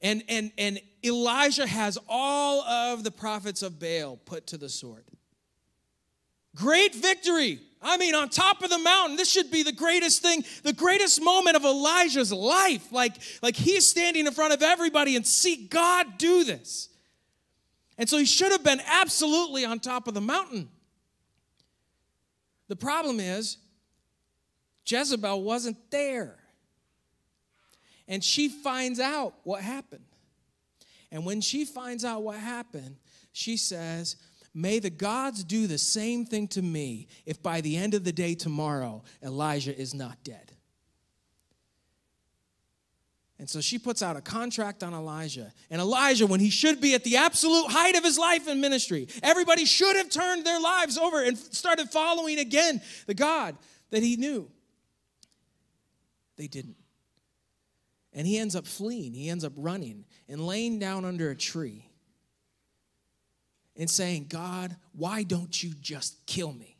And, 0.00 0.23
and, 0.29 0.53
and 0.59 0.81
Elijah 1.05 1.67
has 1.67 1.99
all 2.09 2.62
of 2.62 3.03
the 3.03 3.11
prophets 3.11 3.62
of 3.62 3.81
Baal 3.81 4.17
put 4.17 4.49
to 4.49 4.57
the 4.57 4.69
sword. 4.69 5.05
Great 6.55 6.95
victory. 6.95 7.61
I 7.81 7.97
mean, 7.97 8.15
on 8.15 8.29
top 8.29 8.63
of 8.63 8.71
the 8.71 8.79
mountain, 8.79 9.17
this 9.17 9.31
should 9.31 9.51
be 9.51 9.63
the 9.63 9.73
greatest 9.73 10.21
thing, 10.23 10.45
the 10.65 10.73
greatest 10.73 11.23
moment 11.23 11.57
of 11.57 11.65
Elijah's 11.65 12.33
life. 12.33 12.91
Like, 12.93 13.15
like 13.41 13.55
he's 13.55 13.89
standing 13.89 14.27
in 14.27 14.33
front 14.33 14.53
of 14.53 14.63
everybody 14.63 15.15
and 15.15 15.27
see 15.27 15.69
God 15.69 16.19
do 16.19 16.45
this. 16.45 16.89
And 17.97 18.09
so 18.09 18.19
he 18.19 18.25
should 18.25 18.53
have 18.53 18.65
been 18.65 18.81
absolutely 18.87 19.65
on 19.65 19.81
top 19.81 20.09
of 20.09 20.15
the 20.15 20.21
mountain. 20.21 20.69
The 22.69 22.77
problem 22.77 23.21
is, 23.21 23.59
Jezebel 24.87 25.43
wasn't 25.43 25.77
there. 25.91 26.37
And 28.07 28.25
she 28.25 28.49
finds 28.49 29.01
out 29.01 29.35
what 29.45 29.63
happened. 29.63 30.05
And 31.11 31.25
when 31.25 31.41
she 31.41 31.65
finds 31.65 32.05
out 32.05 32.23
what 32.23 32.39
happened, 32.39 32.97
she 33.33 33.57
says, 33.57 34.17
May 34.59 34.81
the 34.81 34.91
gods 34.91 35.45
do 35.45 35.69
the 35.69 35.79
same 35.79 36.27
thing 36.27 36.49
to 36.49 36.62
me 36.62 37.07
if 37.25 37.41
by 37.41 37.61
the 37.61 37.77
end 37.77 37.95
of 37.95 38.03
the 38.03 38.11
day 38.11 38.35
tomorrow 38.35 39.05
Elijah 39.23 39.79
is 39.79 39.95
not 39.95 40.25
dead. 40.25 40.50
And 43.38 43.49
so 43.49 43.61
she 43.61 43.79
puts 43.79 44.03
out 44.03 44.17
a 44.17 44.21
contract 44.21 44.83
on 44.83 44.95
Elijah. 44.95 45.53
And 45.71 45.81
Elijah, 45.81 46.27
when 46.27 46.41
he 46.41 46.50
should 46.50 46.81
be 46.81 46.95
at 46.95 47.05
the 47.05 47.19
absolute 47.19 47.71
height 47.71 47.95
of 47.95 48.03
his 48.03 48.19
life 48.19 48.49
and 48.49 48.61
ministry, 48.61 49.07
everybody 49.23 49.65
should 49.65 49.95
have 49.95 50.11
turned 50.11 50.45
their 50.45 50.59
lives 50.59 50.99
over 50.99 51.23
and 51.23 51.38
started 51.38 51.88
following 51.91 52.41
again 52.41 52.83
the 53.07 53.15
God 53.15 53.57
that 53.91 54.03
he 54.03 54.17
knew. 54.17 54.50
They 56.37 56.49
didn't. 56.49 56.79
And 58.12 58.27
he 58.27 58.38
ends 58.38 58.57
up 58.57 58.67
fleeing, 58.67 59.15
he 59.15 59.29
ends 59.29 59.45
up 59.45 59.53
running 59.55 60.05
and 60.29 60.45
laying 60.45 60.81
down 60.81 61.05
under 61.05 61.31
a 61.31 61.37
tree 61.37 61.88
and 63.79 63.89
saying, 63.89 64.27
God, 64.29 64.77
why 64.93 65.23
don't 65.23 65.63
you 65.63 65.73
just 65.81 66.27
kill 66.27 66.53
me? 66.53 66.77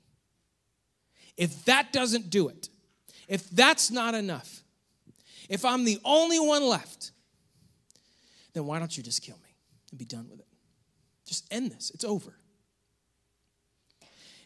If 1.37 1.65
that 1.67 1.93
doesn't 1.93 2.29
do 2.29 2.49
it, 2.49 2.69
if 3.29 3.49
that's 3.51 3.91
not 3.91 4.15
enough, 4.15 4.63
if 5.49 5.65
I'm 5.65 5.85
the 5.85 6.01
only 6.05 6.41
one 6.41 6.65
left, 6.67 7.13
then 8.53 8.67
why 8.67 8.81
don't 8.81 8.95
you 8.97 9.03
just 9.03 9.23
kill 9.23 9.37
me 9.37 9.55
and 9.91 9.99
be 9.99 10.05
done 10.05 10.29
with 10.29 10.41
it? 10.41 10.47
Just 11.25 11.47
end 11.53 11.71
this. 11.71 11.91
It's 11.95 12.05
over. 12.05 12.35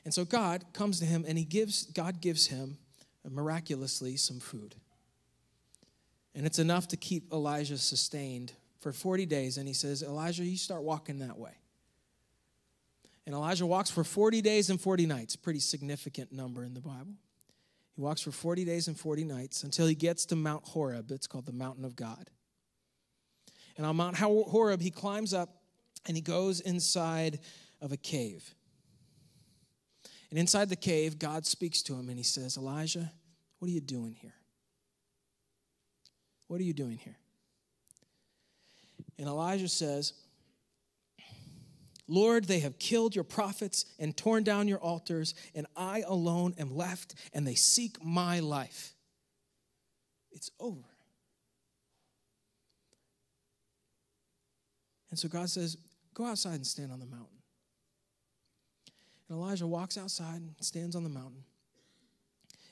And 0.04 0.12
so 0.12 0.24
God 0.24 0.64
comes 0.72 0.98
to 0.98 1.06
him 1.06 1.24
and 1.26 1.38
he 1.38 1.44
gives 1.44 1.84
God 1.86 2.20
gives 2.20 2.48
him 2.48 2.76
miraculously 3.28 4.16
some 4.16 4.40
food. 4.40 4.74
And 6.34 6.44
it's 6.44 6.58
enough 6.58 6.88
to 6.88 6.96
keep 6.96 7.32
Elijah 7.32 7.78
sustained 7.78 8.52
for 8.80 8.92
40 8.92 9.26
days 9.26 9.58
and 9.58 9.68
he 9.68 9.74
says, 9.74 10.02
"Elijah, 10.02 10.44
you 10.44 10.56
start 10.56 10.82
walking 10.82 11.20
that 11.20 11.38
way." 11.38 11.61
And 13.26 13.34
Elijah 13.34 13.66
walks 13.66 13.90
for 13.90 14.04
40 14.04 14.42
days 14.42 14.70
and 14.70 14.80
40 14.80 15.06
nights, 15.06 15.36
pretty 15.36 15.60
significant 15.60 16.32
number 16.32 16.64
in 16.64 16.74
the 16.74 16.80
Bible. 16.80 17.14
He 17.94 18.00
walks 18.00 18.22
for 18.22 18.32
40 18.32 18.64
days 18.64 18.88
and 18.88 18.98
40 18.98 19.24
nights 19.24 19.62
until 19.62 19.86
he 19.86 19.94
gets 19.94 20.26
to 20.26 20.36
Mount 20.36 20.64
Horeb. 20.64 21.10
It's 21.10 21.26
called 21.26 21.46
the 21.46 21.52
Mountain 21.52 21.84
of 21.84 21.94
God. 21.94 22.30
And 23.76 23.86
on 23.86 23.96
Mount 23.96 24.16
Horeb, 24.16 24.80
he 24.80 24.90
climbs 24.90 25.32
up 25.32 25.50
and 26.06 26.16
he 26.16 26.22
goes 26.22 26.60
inside 26.60 27.38
of 27.80 27.92
a 27.92 27.96
cave. 27.96 28.54
And 30.30 30.38
inside 30.38 30.68
the 30.68 30.76
cave, 30.76 31.18
God 31.18 31.46
speaks 31.46 31.82
to 31.82 31.94
him 31.94 32.08
and 32.08 32.16
he 32.16 32.24
says, 32.24 32.56
Elijah, 32.56 33.12
what 33.58 33.68
are 33.68 33.74
you 33.74 33.80
doing 33.80 34.16
here? 34.20 34.34
What 36.48 36.60
are 36.60 36.64
you 36.64 36.72
doing 36.72 36.98
here? 36.98 37.16
And 39.18 39.28
Elijah 39.28 39.68
says, 39.68 40.14
Lord, 42.08 42.44
they 42.44 42.60
have 42.60 42.78
killed 42.78 43.14
your 43.14 43.24
prophets 43.24 43.86
and 43.98 44.16
torn 44.16 44.42
down 44.42 44.68
your 44.68 44.80
altars, 44.80 45.34
and 45.54 45.66
I 45.76 46.02
alone 46.06 46.54
am 46.58 46.74
left, 46.76 47.14
and 47.32 47.46
they 47.46 47.54
seek 47.54 48.02
my 48.04 48.40
life. 48.40 48.94
It's 50.32 50.50
over. 50.58 50.88
And 55.10 55.18
so 55.18 55.28
God 55.28 55.50
says, 55.50 55.76
Go 56.14 56.26
outside 56.26 56.54
and 56.54 56.66
stand 56.66 56.92
on 56.92 57.00
the 57.00 57.06
mountain. 57.06 57.38
And 59.28 59.38
Elijah 59.38 59.66
walks 59.66 59.96
outside 59.96 60.36
and 60.36 60.54
stands 60.60 60.94
on 60.94 61.04
the 61.04 61.08
mountain, 61.08 61.44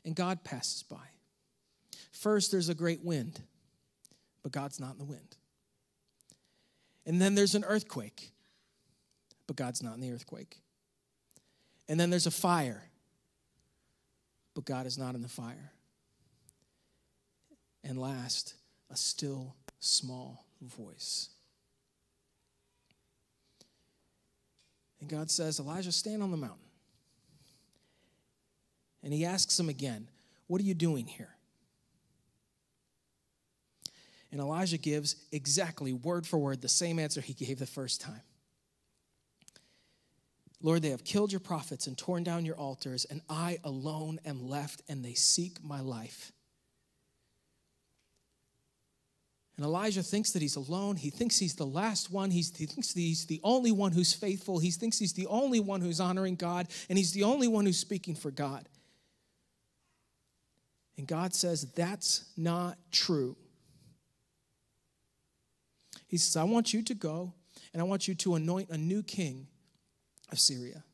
and 0.05 0.15
God 0.15 0.45
passes 0.45 0.83
by. 0.83 0.97
First, 2.13 2.51
there's 2.51 2.69
a 2.69 2.75
great 2.75 3.03
wind, 3.03 3.41
but 4.43 4.53
God's 4.53 4.79
not 4.79 4.93
in 4.93 4.99
the 4.99 5.05
wind. 5.05 5.37
And 7.07 7.21
then 7.21 7.35
there's 7.35 7.55
an 7.55 7.65
earthquake, 7.65 8.31
but 9.51 9.57
God's 9.57 9.83
not 9.83 9.97
in 9.97 10.01
the 10.01 10.13
earthquake. 10.13 10.61
And 11.89 11.99
then 11.99 12.09
there's 12.09 12.29
a 12.29 12.31
fire, 12.31 12.85
but 14.55 14.65
God 14.65 14.87
is 14.87 14.97
not 14.97 15.17
in 15.17 15.23
the 15.23 15.29
fire. 15.29 15.73
And 17.83 17.99
last, 17.99 18.55
a 18.93 18.97
still 18.97 19.57
small 19.81 20.47
voice. 20.63 21.31
And 25.01 25.11
God 25.11 25.33
says, 25.33 25.59
Elijah, 25.59 25.91
stand 25.91 26.23
on 26.23 26.31
the 26.31 26.37
mountain. 26.37 26.69
And 29.03 29.13
he 29.13 29.25
asks 29.25 29.59
him 29.59 29.69
again, 29.69 30.07
What 30.47 30.61
are 30.61 30.65
you 30.65 30.75
doing 30.75 31.09
here? 31.09 31.35
And 34.31 34.41
Elijah 34.41 34.79
gives 34.79 35.17
exactly 35.33 35.93
word 35.93 36.25
for 36.25 36.39
word 36.39 36.61
the 36.61 36.69
same 36.69 37.01
answer 37.01 37.21
he 37.21 37.35
gave 37.35 37.59
the 37.59 37.67
first 37.67 38.01
time. 38.01 38.23
Lord, 40.63 40.83
they 40.83 40.91
have 40.91 41.05
killed 41.05 41.33
your 41.33 41.41
prophets 41.41 41.87
and 41.87 41.97
torn 41.97 42.23
down 42.23 42.45
your 42.45 42.57
altars, 42.57 43.07
and 43.07 43.23
I 43.31 43.59
alone 43.65 44.21
am 44.27 44.47
left, 44.47 44.83
and 44.89 45.03
they 45.03 45.15
seek 45.15 45.63
my 45.65 45.81
life. 45.81 46.33
And 49.57 49.65
Elijah 49.65 50.03
thinks 50.03 50.33
that 50.33 50.43
he's 50.43 50.57
alone. 50.57 50.97
He 50.97 51.11
thinks 51.11 51.39
he's 51.39 51.55
the 51.55 51.67
last 51.67 52.11
one. 52.11 52.31
He's, 52.31 52.55
he 52.57 52.67
thinks 52.67 52.95
he's 52.95 53.27
the 53.27 53.41
only 53.43 53.73
one 53.73 53.93
who's 53.93 54.15
faithful. 54.15 54.59
He 54.59 54.71
thinks 54.71 54.99
he's 54.99 55.13
the 55.13 55.27
only 55.27 55.61
one 55.61 55.81
who's 55.81 56.01
honoring 56.01 56.37
God, 56.37 56.69
and 56.89 56.97
he's 56.97 57.13
the 57.13 57.25
only 57.25 57.49
one 57.49 57.67
who's 57.67 57.79
speaking 57.79 58.15
for 58.15 58.31
God. 58.31 58.69
And 60.97 61.07
God 61.07 61.35
says, 61.35 61.73
That's 61.73 62.25
not 62.37 62.79
true. 62.91 63.37
He 66.07 66.19
says, 66.19 66.37
I 66.37 66.45
want 66.45 66.75
you 66.75 66.83
to 66.83 66.95
go, 66.95 67.33
and 67.73 67.81
I 67.81 67.85
want 67.85 68.09
you 68.09 68.15
to 68.17 68.35
anoint 68.35 68.71
a 68.71 68.79
new 68.79 69.03
king 69.03 69.47
of 70.33 70.41
Syria. 70.41 70.85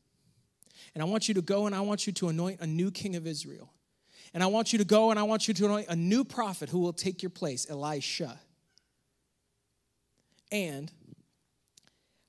And 0.93 1.01
I 1.01 1.05
want 1.05 1.27
you 1.27 1.33
to 1.35 1.41
go 1.41 1.65
and 1.65 1.75
I 1.75 1.81
want 1.81 2.07
you 2.07 2.13
to 2.13 2.29
anoint 2.29 2.59
a 2.61 2.67
new 2.67 2.91
king 2.91 3.15
of 3.15 3.27
Israel. 3.27 3.71
And 4.33 4.43
I 4.43 4.47
want 4.47 4.73
you 4.73 4.79
to 4.79 4.85
go 4.85 5.11
and 5.11 5.19
I 5.19 5.23
want 5.23 5.47
you 5.47 5.53
to 5.53 5.65
anoint 5.65 5.87
a 5.89 5.95
new 5.95 6.23
prophet 6.23 6.69
who 6.69 6.79
will 6.79 6.93
take 6.93 7.21
your 7.21 7.29
place, 7.29 7.67
Elisha. 7.69 8.39
And 10.51 10.91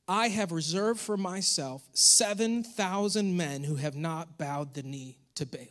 I 0.07 0.29
have 0.29 0.53
reserved 0.53 1.01
for 1.01 1.17
myself 1.17 1.83
7,000 1.93 3.37
men 3.37 3.65
who 3.65 3.77
have 3.77 3.95
not 3.95 4.39
bowed 4.39 4.75
the 4.75 4.83
knee 4.83 5.19
to 5.35 5.47
Baal. 5.47 5.67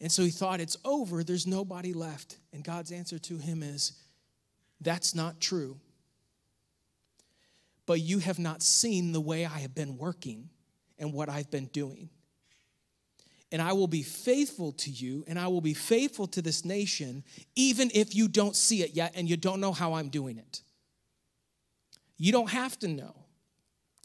And 0.00 0.12
so 0.12 0.22
he 0.22 0.30
thought, 0.30 0.60
it's 0.60 0.76
over, 0.84 1.24
there's 1.24 1.46
nobody 1.46 1.94
left. 1.94 2.36
And 2.52 2.62
God's 2.62 2.92
answer 2.92 3.18
to 3.20 3.38
him 3.38 3.62
is, 3.62 3.92
that's 4.80 5.14
not 5.14 5.40
true. 5.40 5.78
But 7.86 8.00
you 8.00 8.18
have 8.18 8.38
not 8.38 8.62
seen 8.62 9.12
the 9.12 9.20
way 9.20 9.44
I 9.44 9.58
have 9.58 9.74
been 9.74 9.96
working 9.98 10.48
and 10.98 11.12
what 11.12 11.28
I've 11.28 11.50
been 11.50 11.66
doing. 11.66 12.08
And 13.52 13.60
I 13.62 13.72
will 13.72 13.86
be 13.86 14.02
faithful 14.02 14.72
to 14.72 14.90
you 14.90 15.24
and 15.28 15.38
I 15.38 15.48
will 15.48 15.60
be 15.60 15.74
faithful 15.74 16.26
to 16.28 16.42
this 16.42 16.64
nation, 16.64 17.22
even 17.54 17.90
if 17.94 18.14
you 18.14 18.26
don't 18.26 18.56
see 18.56 18.82
it 18.82 18.94
yet 18.94 19.12
and 19.14 19.28
you 19.28 19.36
don't 19.36 19.60
know 19.60 19.72
how 19.72 19.94
I'm 19.94 20.08
doing 20.08 20.38
it. 20.38 20.62
You 22.16 22.32
don't 22.32 22.50
have 22.50 22.78
to 22.80 22.88
know 22.88 23.14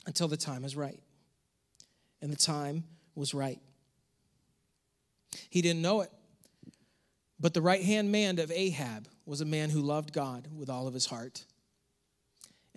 until 0.06 0.28
the 0.28 0.38
time 0.38 0.66
is 0.66 0.76
right. 0.76 1.00
And 2.22 2.32
the 2.32 2.38
time 2.38 2.84
was 3.16 3.34
right. 3.34 3.60
He 5.50 5.62
didn't 5.62 5.82
know 5.82 6.02
it. 6.02 6.12
But 7.40 7.54
the 7.54 7.62
right 7.62 7.84
hand 7.84 8.12
man 8.12 8.40
of 8.40 8.52
Ahab 8.52 9.08
was 9.26 9.42
a 9.42 9.46
man 9.46 9.70
who 9.70 9.82
loved 9.82 10.12
God 10.12 10.48
with 10.54 10.70
all 10.70 10.88
of 10.88 10.94
his 10.94 11.06
heart. 11.06 11.46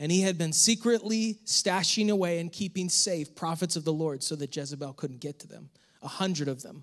And 0.03 0.11
he 0.11 0.23
had 0.23 0.37
been 0.37 0.53
secretly 0.53 1.39
stashing 1.45 2.11
away 2.11 2.41
and 2.41 2.51
keeping 2.51 2.89
safe 2.89 3.37
prophets 3.37 3.77
of 3.77 3.85
the 3.85 3.93
Lord 3.93 4.25
so 4.25 4.35
that 4.35 4.55
Jezebel 4.55 4.95
couldn't 4.95 5.21
get 5.21 5.39
to 5.39 5.47
them, 5.47 5.71
a 6.03 6.09
hundred 6.09 6.49
of 6.49 6.61
them. 6.61 6.83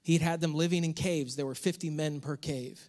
He 0.00 0.14
had 0.14 0.22
had 0.22 0.40
them 0.40 0.54
living 0.54 0.84
in 0.84 0.94
caves. 0.94 1.36
There 1.36 1.44
were 1.44 1.54
50 1.54 1.90
men 1.90 2.20
per 2.20 2.38
cave. 2.38 2.80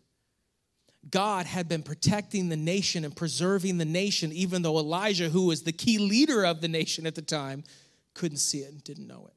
God 1.11 1.45
had 1.45 1.67
been 1.67 1.83
protecting 1.83 2.47
the 2.47 2.55
nation 2.55 3.03
and 3.03 3.13
preserving 3.13 3.77
the 3.77 3.83
nation, 3.83 4.31
even 4.31 4.61
though 4.61 4.79
Elijah, 4.79 5.27
who 5.27 5.47
was 5.47 5.63
the 5.63 5.73
key 5.73 5.97
leader 5.97 6.45
of 6.45 6.61
the 6.61 6.69
nation 6.69 7.05
at 7.05 7.15
the 7.15 7.21
time, 7.21 7.65
couldn't 8.13 8.37
see 8.37 8.59
it 8.59 8.71
and 8.71 8.81
didn't 8.85 9.07
know 9.07 9.27
it. 9.27 9.33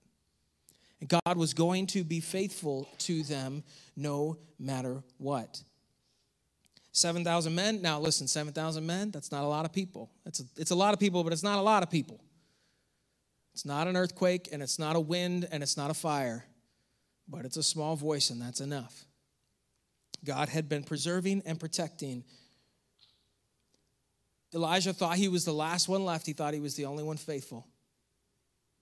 And 1.00 1.08
God 1.08 1.36
was 1.36 1.54
going 1.54 1.88
to 1.88 2.04
be 2.04 2.20
faithful 2.20 2.88
to 2.98 3.24
them 3.24 3.64
no 3.96 4.38
matter 4.60 5.02
what. 5.18 5.60
7,000 6.96 7.54
men. 7.54 7.82
Now, 7.82 8.00
listen, 8.00 8.26
7,000 8.26 8.84
men, 8.84 9.10
that's 9.10 9.30
not 9.30 9.44
a 9.44 9.46
lot 9.46 9.66
of 9.66 9.72
people. 9.72 10.10
It's 10.24 10.40
a, 10.40 10.44
it's 10.56 10.70
a 10.70 10.74
lot 10.74 10.94
of 10.94 11.00
people, 11.00 11.22
but 11.22 11.32
it's 11.32 11.42
not 11.42 11.58
a 11.58 11.62
lot 11.62 11.82
of 11.82 11.90
people. 11.90 12.22
It's 13.52 13.66
not 13.66 13.86
an 13.86 13.96
earthquake, 13.96 14.48
and 14.50 14.62
it's 14.62 14.78
not 14.78 14.96
a 14.96 15.00
wind, 15.00 15.46
and 15.50 15.62
it's 15.62 15.76
not 15.76 15.90
a 15.90 15.94
fire, 15.94 16.46
but 17.28 17.44
it's 17.44 17.58
a 17.58 17.62
small 17.62 17.96
voice, 17.96 18.30
and 18.30 18.40
that's 18.40 18.60
enough. 18.60 19.04
God 20.24 20.48
had 20.48 20.68
been 20.68 20.82
preserving 20.82 21.42
and 21.44 21.60
protecting. 21.60 22.24
Elijah 24.54 24.94
thought 24.94 25.16
he 25.16 25.28
was 25.28 25.44
the 25.44 25.52
last 25.52 25.88
one 25.88 26.04
left, 26.04 26.26
he 26.26 26.32
thought 26.32 26.54
he 26.54 26.60
was 26.60 26.76
the 26.76 26.86
only 26.86 27.04
one 27.04 27.18
faithful. 27.18 27.66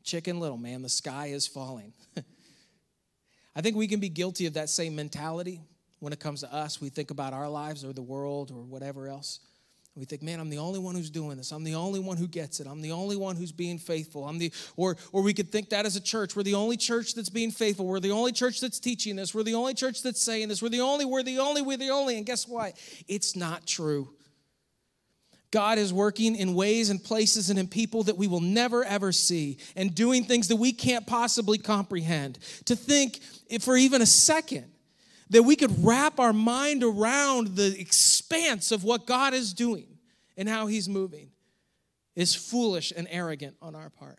Chicken 0.05 0.39
little, 0.39 0.59
man, 0.59 0.83
the 0.83 0.89
sky 0.89 1.27
is 1.27 1.49
falling. 1.49 1.93
I 3.57 3.61
think 3.61 3.77
we 3.77 3.89
can 3.89 3.99
be 3.99 4.09
guilty 4.09 4.47
of 4.47 4.55
that 4.55 4.69
same 4.69 4.95
mentality 4.95 5.63
when 6.05 6.13
it 6.13 6.21
comes 6.21 6.41
to 6.41 6.55
us. 6.55 6.81
We 6.81 6.91
think 6.91 7.11
about 7.11 7.33
our 7.33 7.49
lives 7.49 7.85
or 7.85 7.93
the 7.93 8.03
world 8.03 8.51
or 8.51 8.63
whatever 8.63 9.09
else. 9.09 9.41
We 9.97 10.05
think, 10.05 10.23
man, 10.23 10.41
I'm 10.41 10.51
the 10.51 10.59
only 10.59 10.81
one 10.81 10.97
who's 10.97 11.09
doing 11.09 11.37
this. 11.37 11.53
I'm 11.53 11.63
the 11.63 11.77
only 11.77 12.01
one 12.01 12.17
who 12.17 12.27
gets 12.27 12.59
it. 12.59 12.67
I'm 12.67 12.83
the 12.83 12.91
only 12.91 13.17
one 13.17 13.37
who's 13.37 13.53
being 13.53 13.79
faithful. 13.79 14.25
I'm 14.25 14.39
the 14.39 14.53
or 14.77 14.97
or 15.13 15.23
we 15.23 15.33
could 15.33 15.53
think 15.53 15.71
that 15.71 15.87
as 15.87 15.95
a 15.95 16.01
church. 16.01 16.35
We're 16.35 16.43
the 16.43 16.55
only 16.55 16.77
church 16.77 17.15
that's 17.15 17.29
being 17.29 17.53
faithful. 17.53 17.87
We're 17.87 18.01
the 18.01 18.11
only 18.11 18.33
church 18.33 18.61
that's 18.61 18.81
teaching 18.81 19.15
this. 19.15 19.35
We're 19.35 19.45
the 19.45 19.55
only 19.55 19.73
church 19.73 20.03
that's 20.03 20.21
saying 20.21 20.49
this. 20.49 20.61
We're 20.61 20.69
the 20.69 20.81
only, 20.81 21.05
we're 21.05 21.23
the 21.23 21.39
only, 21.39 21.63
we're 21.63 21.77
the 21.77 21.91
only. 21.91 22.17
And 22.17 22.27
guess 22.27 22.49
what? 22.49 22.77
It's 23.07 23.37
not 23.37 23.67
true. 23.67 24.11
God 25.53 25.79
is 25.79 25.93
working 25.93 26.35
in 26.35 26.55
ways 26.55 26.91
and 26.91 27.03
places 27.03 27.49
and 27.49 27.59
in 27.61 27.69
people 27.69 28.03
that 28.03 28.17
we 28.17 28.27
will 28.27 28.41
never 28.41 28.85
ever 28.85 29.13
see 29.13 29.59
and 29.77 29.95
doing 29.95 30.25
things 30.25 30.49
that 30.49 30.57
we 30.57 30.73
can't 30.73 31.07
possibly 31.07 31.57
comprehend. 31.57 32.41
To 32.65 32.75
think 32.75 33.21
for 33.61 33.77
even 33.77 34.03
a 34.03 34.07
second 34.07 34.74
that 35.31 35.43
we 35.43 35.57
could 35.57 35.85
wrap 35.85 36.19
our 36.19 36.33
mind 36.33 36.83
around 36.83 37.57
the 37.57 37.79
expanse 37.79 38.73
of 38.73 38.85
what 38.85 39.07
God 39.07 39.35
is 39.35 39.53
doing 39.53 39.87
and 40.37 40.49
how 40.49 40.67
He's 40.67 40.89
moving 40.89 41.31
is 42.15 42.35
foolish 42.35 42.93
and 42.97 43.09
arrogant 43.11 43.57
on 43.61 43.75
our 43.75 43.91
part. 43.91 44.19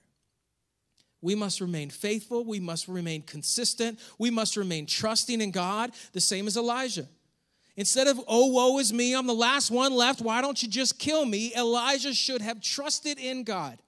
We 1.22 1.36
must 1.36 1.62
remain 1.62 1.90
faithful. 1.90 2.44
We 2.44 2.60
must 2.60 2.88
remain 2.88 3.24
consistent. 3.24 4.00
We 4.20 4.30
must 4.30 4.58
remain 4.58 4.86
trusting 4.86 5.42
in 5.42 5.52
God, 5.52 5.92
the 6.14 6.22
same 6.22 6.46
as 6.46 6.58
Elijah. 6.58 7.08
Instead 7.78 8.08
of, 8.08 8.22
oh, 8.28 8.48
woe 8.48 8.80
is 8.80 8.94
me, 8.94 9.16
I'm 9.16 9.28
the 9.28 9.34
last 9.34 9.70
one 9.70 9.94
left, 9.94 10.22
why 10.22 10.42
don't 10.42 10.62
you 10.62 10.70
just 10.70 10.98
kill 10.98 11.26
me? 11.26 11.54
Elijah 11.56 12.14
should 12.14 12.42
have 12.42 12.62
trusted 12.62 13.18
in 13.20 13.44
God 13.44 13.80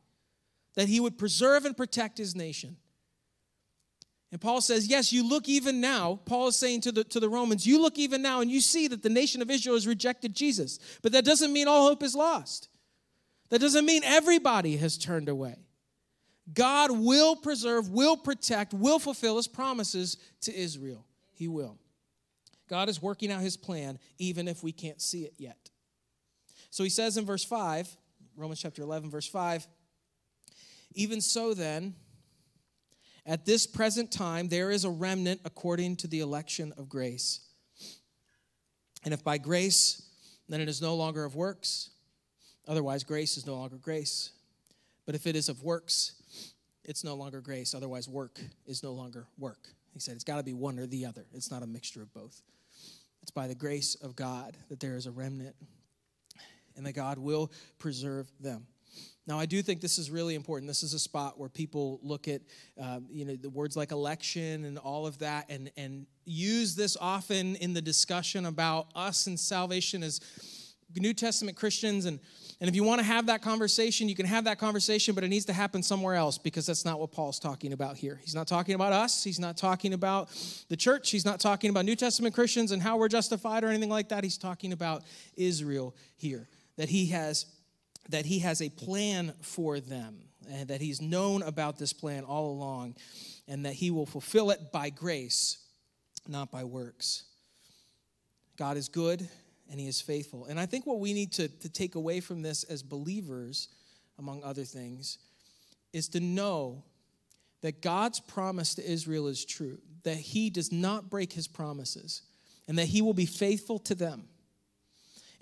that 0.76 0.88
he 0.88 1.00
would 1.00 1.18
preserve 1.18 1.66
and 1.66 1.76
protect 1.76 2.18
his 2.18 2.36
nation. 2.36 2.78
And 4.32 4.42
Paul 4.42 4.62
says, 4.62 4.88
Yes, 4.88 5.13
you 5.13 5.28
look 5.28 5.48
even 5.48 5.80
now. 5.80 6.20
Paul 6.26 6.48
is 6.48 6.56
saying 6.56 6.82
to 6.82 6.92
the, 6.92 7.04
to 7.06 7.20
the 7.20 7.30
Romans, 7.30 7.66
You 7.66 7.82
look 7.82 7.98
even 7.98 8.22
now 8.22 8.42
and 8.42 8.52
you 8.52 8.62
see 8.62 8.88
that 8.90 9.04
the 9.04 9.10
nation 9.10 9.42
of 9.42 9.50
Israel 9.50 9.76
has 9.76 9.88
rejected 9.88 10.36
Jesus. 10.36 10.80
But 11.02 11.13
that 11.13 11.26
doesn't 11.26 11.54
mean 11.54 11.68
all 11.68 11.88
hope 11.88 12.04
is 12.04 12.16
lost. 12.16 12.70
That 13.50 13.62
doesn't 13.62 13.86
mean 13.86 14.04
everybody 14.04 14.76
has 14.78 14.98
turned 14.98 15.30
away. 15.30 15.56
God 16.54 16.92
will 16.92 17.36
preserve, 17.36 17.90
will 17.90 18.18
protect, 18.18 18.74
will 18.74 19.00
fulfill 19.00 19.38
his 19.38 19.48
promises 19.48 20.18
to 20.42 20.56
Israel. 20.56 21.06
He 21.34 21.48
will. 21.48 21.78
God 22.70 22.90
is 22.90 23.02
working 23.02 23.32
out 23.32 23.42
his 23.42 23.58
plan 23.58 24.00
even 24.18 24.48
if 24.48 24.63
we 24.63 24.72
can't 24.72 25.02
see 25.02 25.24
it 25.24 25.34
yet. 25.38 25.70
So 26.70 26.84
he 26.84 26.90
says 26.90 27.18
in 27.18 27.26
verse 27.26 27.44
5, 27.44 27.96
Romans 28.36 28.62
chapter 28.62 28.82
11, 28.82 29.10
verse 29.10 29.28
5, 29.28 29.68
even 30.94 31.22
so 31.22 31.54
then, 31.54 31.96
at 33.28 33.46
this 33.46 33.68
present 33.68 34.12
time, 34.12 34.48
there 34.48 34.72
is 34.72 34.86
a 34.86 34.90
remnant 34.90 35.42
according 35.44 35.98
to 35.98 36.08
the 36.08 36.22
election 36.22 36.74
of 36.78 36.88
grace. 36.88 37.42
And 39.04 39.13
if 39.13 39.24
by 39.24 39.38
grace, 39.38 40.02
then 40.48 40.62
it 40.62 40.70
is 40.70 40.82
no 40.82 40.96
longer 40.96 41.26
of 41.26 41.36
works. 41.36 41.90
Otherwise, 42.68 43.04
grace 43.04 43.38
is 43.38 43.46
no 43.46 43.56
longer 43.56 43.78
grace. 43.78 44.32
But 45.06 45.13
if 45.13 45.28
it 45.28 45.36
is 45.36 45.50
of 45.50 45.62
works, 45.62 46.13
it's 46.86 47.04
no 47.04 47.16
longer 47.16 47.42
grace. 47.42 47.76
Otherwise, 47.76 48.08
work 48.08 48.40
is 48.66 48.82
no 48.82 48.94
longer 48.94 49.28
work. 49.38 49.68
He 49.94 50.00
said 50.00 50.16
it's 50.16 50.24
got 50.24 50.38
to 50.38 50.44
be 50.44 50.54
one 50.54 50.80
or 50.80 50.88
the 50.88 51.06
other, 51.06 51.26
it's 51.34 51.52
not 51.52 51.63
a 51.63 51.68
mixture 51.68 52.02
of 52.02 52.13
both. 52.13 52.42
It's 53.22 53.32
by 53.32 53.48
the 53.48 53.56
grace 53.56 53.96
of 53.96 54.16
God 54.16 54.56
that 54.70 54.80
there 54.80 54.96
is 54.96 55.06
a 55.06 55.12
remnant 55.12 55.56
and 56.78 56.86
that 56.86 56.94
God 56.94 57.18
will 57.18 57.52
preserve 57.78 58.32
them. 58.40 58.68
Now, 59.28 59.38
I 59.38 59.46
do 59.46 59.62
think 59.62 59.82
this 59.82 60.00
is 60.00 60.10
really 60.10 60.36
important. 60.36 60.70
This 60.70 60.84
is 60.84 60.94
a 60.94 61.00
spot 61.00 61.38
where 61.38 61.50
people 61.50 62.00
look 62.02 62.30
at, 62.30 62.42
um, 62.80 63.08
you 63.12 63.26
know, 63.26 63.36
the 63.36 63.50
words 63.50 63.76
like 63.76 63.92
election 63.92 64.63
and 64.63 64.78
all 64.78 65.06
of 65.06 65.20
that, 65.20 65.50
and 65.50 65.70
and 65.76 66.08
use 66.26 66.76
this 66.76 66.96
often 67.00 67.58
in 67.58 67.74
the 67.74 67.82
discussion 67.82 68.46
about 68.46 68.88
us 68.96 69.28
and 69.28 69.38
salvation 69.38 70.02
as 70.02 70.22
New 70.96 71.13
Testament 71.13 71.58
Christians. 71.58 72.06
And 72.06 72.20
and 72.60 72.68
if 72.68 72.76
you 72.76 72.84
want 72.84 73.00
to 73.00 73.06
have 73.06 73.28
that 73.28 73.42
conversation, 73.44 74.10
you 74.10 74.16
can 74.16 74.26
have 74.26 74.46
that 74.46 74.58
conversation, 74.58 75.13
but 75.13 75.24
it 75.24 75.28
needs 75.28 75.46
to 75.46 75.54
happen 75.54 75.84
somewhere 75.84 76.16
else 76.16 76.40
because 76.40 76.66
that's 76.66 76.86
not 76.86 77.00
what 77.00 77.12
Paul's 77.12 77.40
talking 77.40 77.72
about 77.72 77.98
here. 77.98 78.20
He's 78.24 78.34
not 78.34 78.48
talking 78.48 78.74
about 78.74 78.94
us. 78.94 79.24
He's 79.24 79.40
not 79.40 79.58
talking 79.58 79.94
about 79.94 80.30
the 80.70 80.76
church. 80.76 81.12
He's 81.12 81.26
not 81.26 81.40
talking 81.40 81.70
about 81.70 81.86
New 81.86 81.96
Testament 81.96 82.34
Christians 82.34 82.72
and 82.72 82.82
how 82.82 82.98
we're 82.98 83.10
justified 83.10 83.63
or 83.63 83.68
anything 83.68 83.90
like 83.90 84.10
that. 84.10 84.24
He's 84.24 84.40
talking 84.40 84.74
about 84.74 85.04
Israel 85.36 85.96
here. 86.16 86.48
That 86.78 86.90
he 86.90 87.08
has 87.08 87.46
that 88.10 88.26
he 88.26 88.39
has 88.39 88.62
a 88.62 88.70
plan 88.70 89.34
for 89.41 89.80
them 89.80 90.17
and 90.50 90.70
that 90.70 90.82
he's 90.82 91.02
known 91.02 91.43
about 91.43 91.78
this 91.78 91.93
plan 91.93 92.24
all 92.24 92.52
along 92.52 92.96
and 93.48 93.65
that 93.65 93.74
he 93.74 93.91
will 93.91 94.06
fulfill 94.06 94.50
it 94.52 94.72
by 94.72 94.89
grace, 94.89 95.58
not 96.28 96.52
by 96.52 96.63
works. 96.63 97.24
God 98.58 98.78
is 98.78 98.89
good 98.89 99.28
and 99.70 99.80
he 99.80 99.88
is 99.88 100.02
faithful. 100.02 100.46
And 100.46 100.60
I 100.60 100.65
think 100.65 100.86
what 100.86 101.00
we 101.00 101.13
need 101.13 101.32
to, 101.34 101.48
to 101.48 101.70
take 101.70 101.96
away 101.96 102.20
from 102.20 102.41
this 102.41 102.63
as 102.63 102.82
believers, 102.84 103.70
among 104.17 104.43
other 104.43 104.63
things, 104.63 105.17
is 105.93 106.10
to 106.10 106.20
know 106.20 106.84
that 107.62 107.82
God's 107.82 108.20
promise 108.20 108.76
to 108.76 108.89
Israel 108.89 109.28
is 109.28 109.43
true, 109.43 109.80
that 110.04 110.17
he 110.17 110.50
does 110.50 110.72
not 110.72 111.10
break 111.10 111.34
his 111.34 111.48
promises, 111.48 112.22
and 112.67 112.78
that 112.78 112.86
he 112.86 113.02
will 113.02 113.13
be 113.13 113.26
faithful 113.26 113.80
to 113.80 113.96
them. 113.96 114.28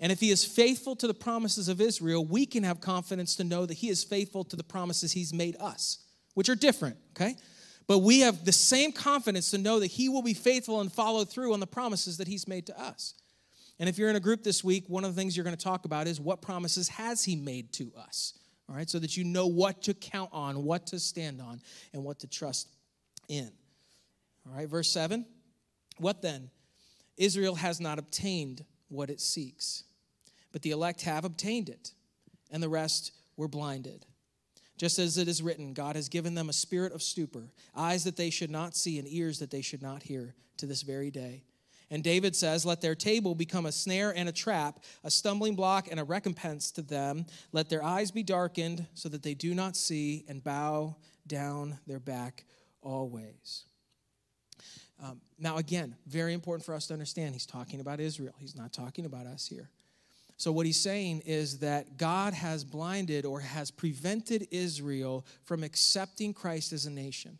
And 0.00 0.12
if 0.12 0.20
he 0.20 0.30
is 0.30 0.44
faithful 0.44 0.94
to 0.96 1.06
the 1.06 1.14
promises 1.14 1.68
of 1.68 1.80
Israel, 1.80 2.24
we 2.24 2.44
can 2.44 2.64
have 2.64 2.80
confidence 2.80 3.36
to 3.36 3.44
know 3.44 3.64
that 3.64 3.74
he 3.74 3.88
is 3.88 4.04
faithful 4.04 4.44
to 4.44 4.56
the 4.56 4.64
promises 4.64 5.12
he's 5.12 5.32
made 5.32 5.56
us, 5.58 5.98
which 6.34 6.48
are 6.48 6.54
different, 6.54 6.96
okay? 7.16 7.36
But 7.86 8.00
we 8.00 8.20
have 8.20 8.44
the 8.44 8.52
same 8.52 8.92
confidence 8.92 9.50
to 9.52 9.58
know 9.58 9.80
that 9.80 9.86
he 9.86 10.08
will 10.08 10.22
be 10.22 10.34
faithful 10.34 10.80
and 10.80 10.92
follow 10.92 11.24
through 11.24 11.54
on 11.54 11.60
the 11.60 11.66
promises 11.66 12.18
that 12.18 12.28
he's 12.28 12.46
made 12.46 12.66
to 12.66 12.78
us. 12.78 13.14
And 13.78 13.88
if 13.88 13.96
you're 13.96 14.10
in 14.10 14.16
a 14.16 14.20
group 14.20 14.42
this 14.42 14.64
week, 14.64 14.84
one 14.88 15.04
of 15.04 15.14
the 15.14 15.20
things 15.20 15.36
you're 15.36 15.44
going 15.44 15.56
to 15.56 15.62
talk 15.62 15.84
about 15.84 16.06
is 16.06 16.20
what 16.20 16.42
promises 16.42 16.88
has 16.88 17.24
he 17.24 17.36
made 17.36 17.72
to 17.74 17.92
us, 17.96 18.34
all 18.68 18.76
right? 18.76 18.88
So 18.88 18.98
that 18.98 19.16
you 19.16 19.24
know 19.24 19.46
what 19.46 19.82
to 19.82 19.94
count 19.94 20.30
on, 20.32 20.64
what 20.64 20.86
to 20.88 20.98
stand 20.98 21.40
on, 21.40 21.60
and 21.92 22.02
what 22.04 22.18
to 22.20 22.26
trust 22.26 22.68
in. 23.28 23.50
All 24.46 24.56
right, 24.56 24.68
verse 24.68 24.90
7. 24.90 25.24
What 25.98 26.22
then? 26.22 26.50
Israel 27.16 27.54
has 27.54 27.80
not 27.80 27.98
obtained 27.98 28.64
what 28.88 29.10
it 29.10 29.20
seeks, 29.20 29.84
but 30.52 30.62
the 30.62 30.70
elect 30.70 31.02
have 31.02 31.24
obtained 31.24 31.68
it, 31.68 31.92
and 32.50 32.62
the 32.62 32.68
rest 32.68 33.12
were 33.36 33.48
blinded. 33.48 34.06
Just 34.76 34.98
as 34.98 35.16
it 35.16 35.28
is 35.28 35.42
written, 35.42 35.72
God 35.72 35.96
has 35.96 36.08
given 36.08 36.34
them 36.34 36.48
a 36.48 36.54
spirit 36.54 36.92
of 36.92 37.02
stupor, 37.02 37.50
eyes 37.74 38.04
that 38.04 38.16
they 38.16 38.30
should 38.30 38.50
not 38.50 38.76
see, 38.76 38.98
and 38.98 39.08
ears 39.08 39.38
that 39.38 39.50
they 39.50 39.62
should 39.62 39.82
not 39.82 40.02
hear 40.02 40.34
to 40.58 40.66
this 40.66 40.82
very 40.82 41.10
day. 41.10 41.42
And 41.90 42.02
David 42.02 42.34
says, 42.34 42.66
Let 42.66 42.80
their 42.80 42.94
table 42.94 43.34
become 43.34 43.66
a 43.66 43.72
snare 43.72 44.14
and 44.14 44.28
a 44.28 44.32
trap, 44.32 44.80
a 45.04 45.10
stumbling 45.10 45.54
block 45.54 45.88
and 45.90 46.00
a 46.00 46.04
recompense 46.04 46.70
to 46.72 46.82
them. 46.82 47.26
Let 47.52 47.68
their 47.68 47.82
eyes 47.82 48.10
be 48.10 48.22
darkened 48.22 48.86
so 48.94 49.08
that 49.08 49.22
they 49.22 49.34
do 49.34 49.54
not 49.54 49.76
see 49.76 50.24
and 50.28 50.42
bow 50.42 50.96
down 51.26 51.78
their 51.86 52.00
back 52.00 52.44
always. 52.82 53.64
Um, 55.02 55.20
now, 55.38 55.58
again, 55.58 55.94
very 56.06 56.32
important 56.32 56.64
for 56.64 56.74
us 56.74 56.86
to 56.86 56.94
understand, 56.94 57.34
he's 57.34 57.46
talking 57.46 57.80
about 57.80 58.00
Israel. 58.00 58.34
He's 58.38 58.56
not 58.56 58.72
talking 58.72 59.04
about 59.04 59.26
us 59.26 59.46
here. 59.46 59.68
So, 60.38 60.52
what 60.52 60.66
he's 60.66 60.80
saying 60.80 61.22
is 61.24 61.58
that 61.60 61.96
God 61.96 62.34
has 62.34 62.64
blinded 62.64 63.24
or 63.24 63.40
has 63.40 63.70
prevented 63.70 64.48
Israel 64.50 65.24
from 65.44 65.64
accepting 65.64 66.34
Christ 66.34 66.72
as 66.72 66.86
a 66.86 66.90
nation. 66.90 67.38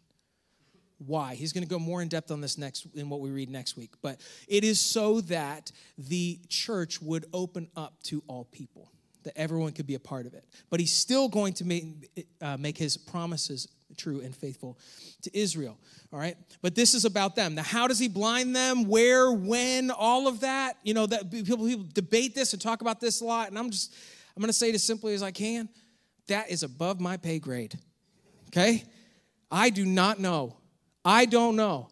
Why? 0.98 1.34
He's 1.34 1.52
going 1.52 1.64
to 1.64 1.68
go 1.68 1.78
more 1.78 2.00
in 2.00 2.08
depth 2.08 2.30
on 2.30 2.40
this 2.40 2.56
next 2.56 2.86
in 2.94 3.10
what 3.10 3.20
we 3.20 3.30
read 3.30 3.50
next 3.50 3.76
week. 3.76 3.92
But 4.00 4.20
it 4.48 4.64
is 4.64 4.80
so 4.80 5.20
that 5.22 5.70
the 5.98 6.40
church 6.48 7.02
would 7.02 7.26
open 7.34 7.68
up 7.76 8.02
to 8.04 8.22
all 8.28 8.44
people, 8.46 8.90
that 9.26 9.36
everyone 9.36 9.72
could 9.72 9.86
be 9.86 9.94
a 9.94 10.00
part 10.00 10.26
of 10.26 10.34
it. 10.34 10.44
But 10.70 10.80
he's 10.80 10.92
still 10.92 11.28
going 11.28 11.52
to 11.54 11.64
make, 11.64 12.28
uh, 12.40 12.56
make 12.56 12.78
his 12.78 12.96
promises 12.96 13.68
true 13.96 14.20
and 14.20 14.34
faithful 14.34 14.78
to 15.22 15.38
Israel. 15.38 15.78
All 16.12 16.18
right? 16.18 16.36
But 16.62 16.74
this 16.74 16.94
is 16.94 17.04
about 17.04 17.36
them. 17.36 17.54
Now, 17.54 17.62
how 17.62 17.86
does 17.86 17.98
he 17.98 18.08
blind 18.08 18.54
them? 18.54 18.86
Where, 18.88 19.32
when, 19.32 19.90
all 19.90 20.28
of 20.28 20.40
that? 20.40 20.78
You 20.82 20.94
know, 20.94 21.06
that 21.06 21.30
people, 21.30 21.66
people 21.66 21.86
debate 21.92 22.34
this 22.34 22.52
and 22.52 22.62
talk 22.62 22.80
about 22.80 23.00
this 23.00 23.20
a 23.20 23.24
lot. 23.24 23.48
And 23.48 23.58
I'm 23.58 23.70
just, 23.70 23.94
I'm 24.36 24.40
going 24.40 24.48
to 24.48 24.52
say 24.52 24.70
it 24.70 24.74
as 24.74 24.82
simply 24.82 25.14
as 25.14 25.22
I 25.22 25.30
can. 25.30 25.68
That 26.28 26.50
is 26.50 26.62
above 26.62 27.00
my 27.00 27.16
pay 27.16 27.38
grade. 27.38 27.78
Okay? 28.48 28.84
I 29.50 29.70
do 29.70 29.84
not 29.84 30.18
know. 30.18 30.56
I 31.04 31.26
don't 31.26 31.56
know. 31.56 31.88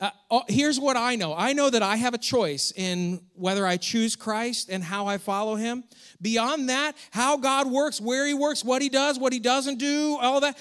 Uh, 0.00 0.10
oh, 0.30 0.42
here's 0.46 0.78
what 0.78 0.96
I 0.96 1.16
know 1.16 1.34
I 1.34 1.52
know 1.52 1.70
that 1.70 1.82
I 1.82 1.96
have 1.96 2.14
a 2.14 2.18
choice 2.18 2.72
in 2.76 3.20
whether 3.34 3.66
I 3.66 3.76
choose 3.76 4.14
Christ 4.14 4.68
and 4.70 4.82
how 4.82 5.06
I 5.06 5.18
follow 5.18 5.56
him. 5.56 5.84
Beyond 6.22 6.68
that, 6.68 6.96
how 7.10 7.36
God 7.36 7.66
works, 7.66 8.00
where 8.00 8.26
he 8.26 8.34
works, 8.34 8.64
what 8.64 8.80
he 8.80 8.88
does, 8.88 9.18
what 9.18 9.32
he 9.32 9.40
doesn't 9.40 9.78
do, 9.78 10.16
all 10.20 10.40
that. 10.40 10.56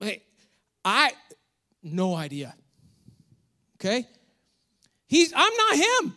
Hey, 0.00 0.22
I, 0.84 1.12
no 1.82 2.14
idea. 2.14 2.54
Okay? 3.76 4.08
He's, 5.06 5.32
I'm 5.34 5.56
not 5.56 5.76
him. 5.76 6.16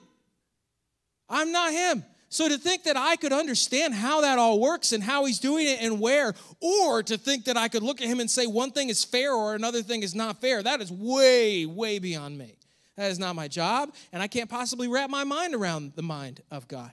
I'm 1.30 1.52
not 1.52 1.72
him. 1.72 2.06
So 2.32 2.48
to 2.48 2.58
think 2.58 2.84
that 2.84 2.96
I 2.96 3.18
could 3.18 3.34
understand 3.34 3.94
how 3.94 4.22
that 4.22 4.40
all 4.40 4.58
works 4.58 4.94
and 4.94 5.04
how 5.04 5.26
he's 5.26 5.38
doing 5.38 5.68
it 5.68 5.82
and 5.82 6.00
where, 6.00 6.34
or 6.62 7.04
to 7.04 7.18
think 7.18 7.44
that 7.44 7.58
I 7.58 7.68
could 7.68 7.84
look 7.84 8.00
at 8.00 8.08
him 8.08 8.22
and 8.22 8.32
say 8.32 8.48
one 8.48 8.72
thing 8.72 8.88
is 8.88 9.04
fair 9.04 9.34
or 9.34 9.54
another 9.54 9.84
thing 9.84 10.02
is 10.02 10.16
not 10.16 10.40
fair, 10.40 10.64
that 10.64 10.80
is 10.80 10.90
way, 10.94 11.66
way 11.66 12.00
beyond 12.00 12.38
me. 12.38 12.56
That 12.96 13.12
is 13.12 13.20
not 13.20 13.36
my 13.36 13.50
job, 13.50 13.94
and 14.14 14.24
I 14.24 14.28
can't 14.28 14.50
possibly 14.50 14.88
wrap 14.88 15.10
my 15.10 15.26
mind 15.26 15.54
around 15.54 15.92
the 15.98 16.04
mind 16.04 16.42
of 16.50 16.70
God. 16.70 16.92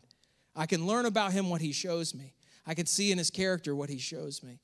I 0.56 0.66
can 0.66 0.88
learn 0.88 1.06
about 1.06 1.30
him 1.30 1.50
what 1.50 1.60
he 1.60 1.70
shows 1.70 2.16
me. 2.16 2.34
I 2.66 2.74
can 2.74 2.86
see 2.86 3.12
in 3.12 3.18
his 3.18 3.30
character 3.30 3.76
what 3.76 3.90
he 3.90 3.98
shows 3.98 4.42
me. 4.42 4.58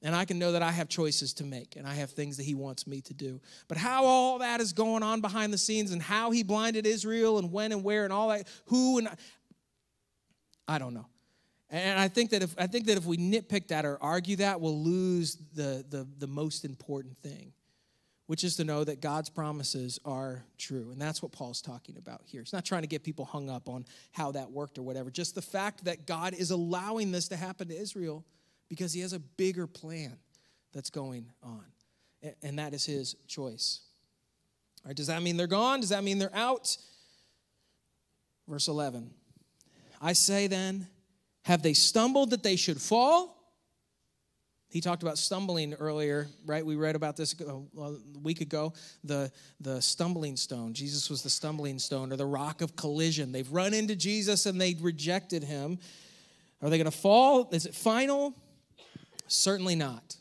And 0.00 0.14
I 0.14 0.24
can 0.24 0.38
know 0.38 0.52
that 0.52 0.62
I 0.62 0.70
have 0.70 0.88
choices 0.88 1.34
to 1.34 1.44
make 1.44 1.74
and 1.74 1.84
I 1.84 1.94
have 1.94 2.10
things 2.10 2.36
that 2.36 2.44
he 2.44 2.54
wants 2.54 2.86
me 2.86 3.00
to 3.00 3.14
do. 3.14 3.40
But 3.66 3.78
how 3.78 4.04
all 4.04 4.38
that 4.38 4.60
is 4.60 4.72
going 4.72 5.02
on 5.02 5.20
behind 5.20 5.52
the 5.52 5.58
scenes 5.58 5.90
and 5.90 6.00
how 6.00 6.30
he 6.30 6.44
blinded 6.44 6.86
Israel 6.86 7.38
and 7.38 7.50
when 7.50 7.72
and 7.72 7.82
where 7.82 8.04
and 8.04 8.12
all 8.12 8.28
that, 8.28 8.46
who 8.66 8.98
and 8.98 9.08
I 10.68 10.78
don't 10.78 10.94
know. 10.94 11.06
And 11.70 11.98
I 11.98 12.08
think 12.08 12.30
that 12.30 12.42
if 12.42 12.54
I 12.58 12.66
think 12.66 12.86
that 12.86 12.96
if 12.96 13.04
we 13.04 13.16
nitpick 13.16 13.68
that 13.68 13.84
or 13.84 13.98
argue 14.00 14.36
that, 14.36 14.60
we'll 14.60 14.78
lose 14.78 15.36
the, 15.54 15.84
the, 15.88 16.06
the 16.18 16.26
most 16.26 16.64
important 16.64 17.18
thing, 17.18 17.52
which 18.26 18.42
is 18.42 18.56
to 18.56 18.64
know 18.64 18.84
that 18.84 19.00
God's 19.00 19.28
promises 19.28 19.98
are 20.04 20.44
true. 20.56 20.90
And 20.90 21.00
that's 21.00 21.22
what 21.22 21.30
Paul's 21.32 21.60
talking 21.60 21.98
about 21.98 22.22
here. 22.24 22.40
He's 22.40 22.54
not 22.54 22.64
trying 22.64 22.82
to 22.82 22.88
get 22.88 23.02
people 23.02 23.26
hung 23.26 23.50
up 23.50 23.68
on 23.68 23.84
how 24.12 24.32
that 24.32 24.50
worked 24.50 24.78
or 24.78 24.82
whatever. 24.82 25.10
Just 25.10 25.34
the 25.34 25.42
fact 25.42 25.84
that 25.84 26.06
God 26.06 26.32
is 26.32 26.50
allowing 26.50 27.12
this 27.12 27.28
to 27.28 27.36
happen 27.36 27.68
to 27.68 27.76
Israel 27.76 28.24
because 28.70 28.94
he 28.94 29.00
has 29.02 29.12
a 29.12 29.18
bigger 29.20 29.66
plan 29.66 30.16
that's 30.72 30.90
going 30.90 31.26
on. 31.42 31.64
And 32.42 32.58
that 32.58 32.72
is 32.72 32.84
his 32.84 33.14
choice. 33.26 33.80
All 34.84 34.88
right, 34.88 34.96
does 34.96 35.08
that 35.08 35.22
mean 35.22 35.36
they're 35.36 35.46
gone? 35.46 35.80
Does 35.80 35.90
that 35.90 36.02
mean 36.02 36.18
they're 36.18 36.34
out? 36.34 36.76
Verse 38.48 38.68
11. 38.68 39.10
I 40.00 40.12
say 40.12 40.46
then, 40.46 40.88
have 41.42 41.62
they 41.62 41.72
stumbled 41.72 42.30
that 42.30 42.42
they 42.42 42.56
should 42.56 42.80
fall? 42.80 43.34
He 44.70 44.82
talked 44.82 45.02
about 45.02 45.16
stumbling 45.16 45.72
earlier, 45.74 46.28
right? 46.44 46.64
We 46.64 46.76
read 46.76 46.94
about 46.94 47.16
this 47.16 47.34
a 47.40 47.94
week 48.22 48.42
ago. 48.42 48.74
The, 49.02 49.32
the 49.60 49.80
stumbling 49.80 50.36
stone. 50.36 50.74
Jesus 50.74 51.08
was 51.08 51.22
the 51.22 51.30
stumbling 51.30 51.78
stone 51.78 52.12
or 52.12 52.16
the 52.16 52.26
rock 52.26 52.60
of 52.60 52.76
collision. 52.76 53.32
They've 53.32 53.50
run 53.50 53.72
into 53.72 53.96
Jesus 53.96 54.44
and 54.44 54.60
they 54.60 54.76
rejected 54.78 55.42
him. 55.42 55.78
Are 56.60 56.68
they 56.68 56.76
going 56.76 56.90
to 56.90 56.96
fall? 56.96 57.48
Is 57.50 57.64
it 57.64 57.74
final? 57.74 58.34
Certainly 59.26 59.76
not. 59.76 60.16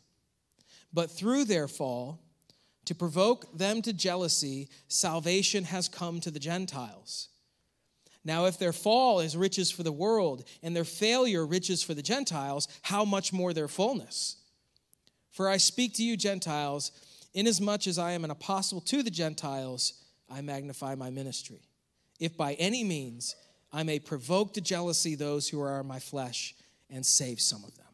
But 0.94 1.12
through 1.12 1.44
their 1.44 1.68
fall, 1.68 2.22
to 2.86 2.96
provoke 2.96 3.58
them 3.58 3.82
to 3.82 3.92
jealousy, 3.92 4.70
salvation 4.88 5.66
has 5.66 5.90
come 5.90 6.22
to 6.22 6.32
the 6.32 6.40
Gentiles 6.40 7.28
now, 8.28 8.46
if 8.46 8.60
their 8.60 8.74
fall 8.74 9.22
is 9.22 9.38
riches 9.38 9.72
for 9.72 9.84
the 9.84 9.92
world 9.92 10.44
and 10.62 10.76
their 10.76 10.84
failure 10.84 11.46
riches 11.46 11.82
for 11.82 11.94
the 11.94 12.02
Gentiles, 12.02 12.68
how 12.82 13.06
much 13.06 13.32
more 13.32 13.54
their 13.54 13.70
fullness? 13.70 14.36
For 15.32 15.50
I 15.50 15.56
speak 15.56 15.94
to 15.94 16.04
you, 16.04 16.18
Gentiles, 16.18 16.92
inasmuch 17.34 17.88
as 17.88 17.98
I 17.98 18.12
am 18.12 18.26
an 18.26 18.32
apostle 18.32 18.82
to 18.82 19.02
the 19.02 19.10
Gentiles, 19.10 20.04
I 20.30 20.42
magnify 20.42 20.96
my 20.96 21.10
ministry. 21.10 21.62
If 22.20 22.36
by 22.36 22.56
any 22.56 22.84
means 22.84 23.38
I 23.72 23.84
may 23.84 23.98
provoke 23.98 24.54
to 24.56 24.62
jealousy 24.62 25.16
those 25.16 25.48
who 25.48 25.62
are 25.62 25.82
my 25.82 26.00
flesh 26.00 26.54
and 26.90 27.06
save 27.06 27.40
some 27.40 27.64
of 27.64 27.76
them. 27.78 27.86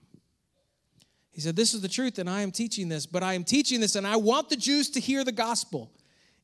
He 1.32 1.42
said, 1.42 1.56
This 1.56 1.76
is 1.76 1.82
the 1.82 1.88
truth, 1.88 2.18
and 2.18 2.30
I 2.30 2.42
am 2.42 2.52
teaching 2.52 2.90
this, 2.90 3.06
but 3.06 3.22
I 3.22 3.34
am 3.34 3.44
teaching 3.44 3.82
this, 3.82 3.96
and 3.96 4.08
I 4.08 4.16
want 4.16 4.50
the 4.50 4.56
Jews 4.56 4.90
to 4.92 5.00
hear 5.00 5.24
the 5.24 5.32
gospel 5.32 5.92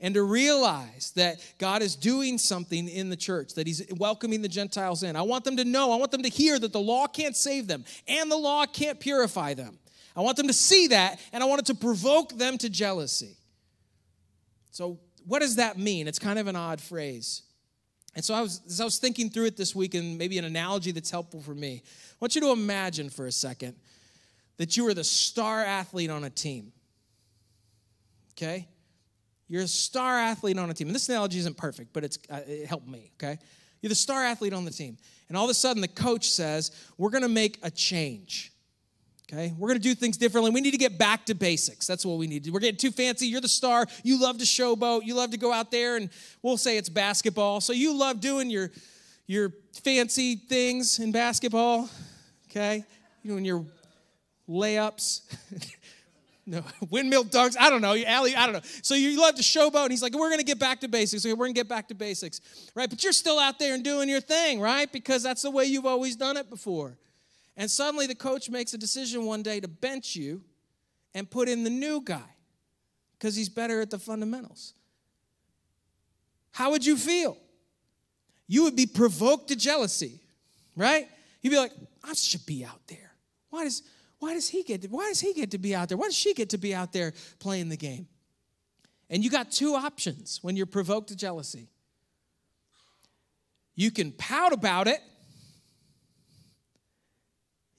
and 0.01 0.13
to 0.13 0.23
realize 0.23 1.12
that 1.15 1.43
God 1.57 1.81
is 1.81 1.95
doing 1.95 2.38
something 2.38 2.88
in 2.88 3.09
the 3.09 3.17
church, 3.17 3.53
that 3.55 3.67
He's 3.67 3.83
welcoming 3.97 4.41
the 4.41 4.47
Gentiles 4.47 5.03
in. 5.03 5.15
I 5.15 5.21
want 5.21 5.43
them 5.43 5.57
to 5.57 5.65
know, 5.65 5.91
I 5.91 5.97
want 5.97 6.12
them 6.12 6.23
to 6.23 6.29
hear 6.29 6.57
that 6.57 6.71
the 6.71 6.79
law 6.79 7.07
can't 7.07 7.35
save 7.35 7.67
them 7.67 7.83
and 8.07 8.31
the 8.31 8.38
law 8.38 8.65
can't 8.65 8.99
purify 8.99 9.53
them. 9.53 9.77
I 10.15 10.21
want 10.21 10.38
them 10.38 10.47
to 10.47 10.53
see 10.53 10.88
that, 10.88 11.19
and 11.31 11.41
I 11.41 11.45
want 11.45 11.62
it 11.62 11.65
to 11.67 11.75
provoke 11.75 12.38
them 12.38 12.57
to 12.57 12.69
jealousy. 12.69 13.38
So, 14.71 14.99
what 15.25 15.39
does 15.39 15.57
that 15.57 15.77
mean? 15.77 16.07
It's 16.07 16.19
kind 16.19 16.39
of 16.39 16.47
an 16.47 16.55
odd 16.55 16.81
phrase. 16.81 17.43
And 18.15 18.25
so, 18.25 18.33
I 18.33 18.41
was, 18.41 18.62
as 18.67 18.81
I 18.81 18.83
was 18.83 18.97
thinking 18.97 19.29
through 19.29 19.45
it 19.45 19.55
this 19.55 19.75
week, 19.75 19.93
and 19.93 20.17
maybe 20.17 20.38
an 20.38 20.45
analogy 20.45 20.91
that's 20.91 21.12
helpful 21.12 21.41
for 21.41 21.55
me, 21.55 21.83
I 21.85 22.15
want 22.19 22.35
you 22.35 22.41
to 22.41 22.51
imagine 22.51 23.09
for 23.09 23.27
a 23.27 23.31
second 23.31 23.75
that 24.57 24.75
you 24.75 24.85
are 24.88 24.93
the 24.93 25.03
star 25.03 25.63
athlete 25.63 26.09
on 26.09 26.25
a 26.25 26.29
team. 26.29 26.73
Okay? 28.33 28.67
You're 29.49 29.63
a 29.63 29.67
star 29.67 30.17
athlete 30.17 30.57
on 30.57 30.69
a 30.69 30.73
team. 30.73 30.88
And 30.88 30.95
this 30.95 31.09
analogy 31.09 31.39
isn't 31.39 31.57
perfect, 31.57 31.91
but 31.91 32.03
it's, 32.03 32.19
uh, 32.29 32.39
it 32.47 32.67
helped 32.67 32.88
me, 32.88 33.12
okay? 33.17 33.39
You're 33.81 33.89
the 33.89 33.95
star 33.95 34.23
athlete 34.23 34.53
on 34.53 34.63
the 34.63 34.71
team. 34.71 34.97
And 35.27 35.38
all 35.38 35.45
of 35.45 35.49
a 35.49 35.55
sudden, 35.55 35.81
the 35.81 35.88
coach 35.88 36.29
says, 36.29 36.71
We're 36.97 37.09
going 37.09 37.23
to 37.23 37.29
make 37.29 37.59
a 37.63 37.71
change. 37.71 38.51
Okay? 39.31 39.53
We're 39.57 39.67
going 39.67 39.79
to 39.79 39.88
do 39.88 39.95
things 39.95 40.17
differently. 40.17 40.51
We 40.51 40.62
need 40.62 40.71
to 40.71 40.77
get 40.77 40.97
back 40.97 41.25
to 41.27 41.35
basics. 41.35 41.85
That's 41.85 42.05
what 42.05 42.17
we 42.17 42.27
need 42.27 42.43
to 42.43 42.49
do. 42.49 42.53
We're 42.53 42.62
getting 42.62 42.77
too 42.77 42.91
fancy. 42.91 43.27
You're 43.27 43.41
the 43.41 43.47
star. 43.47 43.85
You 44.03 44.19
love 44.19 44.39
to 44.39 44.43
showboat. 44.43 45.05
You 45.05 45.15
love 45.15 45.31
to 45.31 45.38
go 45.38 45.53
out 45.53 45.69
there 45.69 45.97
and 45.97 46.09
we'll 46.41 46.57
say 46.57 46.77
it's 46.77 46.89
basketball. 46.89 47.62
So 47.62 47.71
you 47.71 47.95
love 47.97 48.21
doing 48.21 48.49
your, 48.49 48.71
your 49.27 49.53
fancy 49.83 50.35
things 50.35 50.97
in 50.97 51.12
basketball. 51.12 51.89
Okay? 52.49 52.83
Doing 53.23 53.45
your 53.45 53.65
layups. 54.49 55.21
No, 56.49 56.63
windmill 56.89 57.25
dunks. 57.25 57.55
I 57.59 57.69
don't 57.69 57.81
know. 57.81 57.95
Alley, 57.95 58.35
I 58.35 58.47
don't 58.47 58.53
know. 58.53 58.62
So 58.81 58.95
you 58.95 59.21
love 59.21 59.35
to 59.35 59.43
showboat, 59.43 59.83
and 59.83 59.91
he's 59.91 60.01
like, 60.01 60.13
we're 60.13 60.29
going 60.29 60.39
to 60.39 60.45
get 60.45 60.57
back 60.57 60.79
to 60.81 60.88
basics. 60.88 61.23
We're 61.23 61.35
going 61.35 61.53
to 61.53 61.59
get 61.59 61.69
back 61.69 61.88
to 61.89 61.95
basics, 61.95 62.41
right? 62.73 62.89
But 62.89 63.03
you're 63.03 63.13
still 63.13 63.38
out 63.38 63.59
there 63.59 63.75
and 63.75 63.83
doing 63.83 64.09
your 64.09 64.19
thing, 64.19 64.59
right? 64.59 64.91
Because 64.91 65.21
that's 65.21 65.43
the 65.43 65.51
way 65.51 65.65
you've 65.65 65.85
always 65.85 66.15
done 66.15 66.38
it 66.38 66.49
before. 66.49 66.97
And 67.55 67.69
suddenly 67.69 68.07
the 68.07 68.15
coach 68.15 68.49
makes 68.49 68.73
a 68.73 68.79
decision 68.79 69.25
one 69.25 69.43
day 69.43 69.59
to 69.59 69.67
bench 69.67 70.15
you 70.15 70.41
and 71.13 71.29
put 71.29 71.47
in 71.47 71.63
the 71.63 71.69
new 71.69 72.01
guy 72.03 72.35
because 73.17 73.35
he's 73.35 73.49
better 73.49 73.79
at 73.79 73.91
the 73.91 73.99
fundamentals. 73.99 74.73
How 76.51 76.71
would 76.71 76.83
you 76.83 76.97
feel? 76.97 77.38
You 78.47 78.63
would 78.63 78.75
be 78.75 78.88
provoked 78.88 79.49
to 79.49 79.55
jealousy, 79.55 80.19
right? 80.75 81.07
You'd 81.43 81.51
be 81.51 81.57
like, 81.57 81.73
I 82.03 82.13
should 82.13 82.45
be 82.47 82.65
out 82.65 82.81
there. 82.88 83.12
Why 83.51 83.65
does 83.65 83.83
why 84.19 84.34
does 84.34 84.49
he 84.49 84.63
get 84.63 84.82
to, 84.82 84.88
why 84.89 85.08
does 85.08 85.19
he 85.19 85.34
get 85.34 85.51
to 85.51 85.58
be 85.58 85.73
out 85.73 85.89
there? 85.89 85.97
Why 85.97 86.05
does 86.05 86.15
she 86.15 86.34
get 86.34 86.49
to 86.49 86.58
be 86.58 86.75
out 86.75 86.91
there 86.91 87.13
playing 87.39 87.69
the 87.69 87.77
game? 87.77 88.08
And 89.10 89.23
you 89.23 89.29
got 89.29 89.51
two 89.51 89.75
options 89.75 90.39
when 90.41 90.55
you're 90.55 90.65
provoked 90.65 91.08
to 91.10 91.15
jealousy. 91.15 91.69
You 93.75 93.91
can 93.91 94.12
pout 94.12 94.51
about 94.51 94.88
it. 94.88 94.99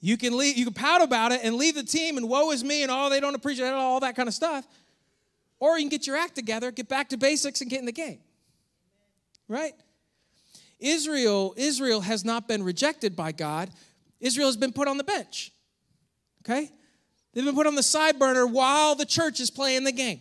You 0.01 0.17
can 0.17 0.35
leave, 0.35 0.57
you 0.57 0.65
can 0.65 0.73
pout 0.73 1.03
about 1.03 1.31
it 1.31 1.41
and 1.43 1.55
leave 1.55 1.75
the 1.75 1.83
team 1.83 2.17
and 2.17 2.27
woe 2.27 2.49
is 2.49 2.63
me 2.63 2.81
and 2.81 2.91
all 2.91 3.07
oh, 3.07 3.09
they 3.11 3.19
don't 3.19 3.35
appreciate 3.35 3.67
it, 3.67 3.73
all 3.73 3.99
that 3.99 4.15
kind 4.15 4.27
of 4.27 4.33
stuff. 4.33 4.65
Or 5.59 5.77
you 5.77 5.83
can 5.83 5.89
get 5.89 6.07
your 6.07 6.17
act 6.17 6.33
together, 6.33 6.71
get 6.71 6.89
back 6.89 7.09
to 7.09 7.17
basics 7.17 7.61
and 7.61 7.69
get 7.69 7.79
in 7.79 7.85
the 7.85 7.91
game. 7.91 8.17
Right? 9.47 9.73
Israel, 10.79 11.53
Israel 11.55 12.01
has 12.01 12.25
not 12.25 12.47
been 12.47 12.63
rejected 12.63 13.15
by 13.15 13.31
God. 13.31 13.69
Israel 14.19 14.47
has 14.47 14.57
been 14.57 14.73
put 14.73 14.87
on 14.87 14.97
the 14.97 15.03
bench. 15.03 15.51
Okay? 16.41 16.69
They've 17.33 17.45
been 17.45 17.55
put 17.55 17.67
on 17.67 17.75
the 17.75 17.83
side 17.83 18.19
burner 18.19 18.45
while 18.45 18.95
the 18.95 19.05
church 19.05 19.39
is 19.39 19.49
playing 19.49 19.83
the 19.83 19.91
game. 19.91 20.19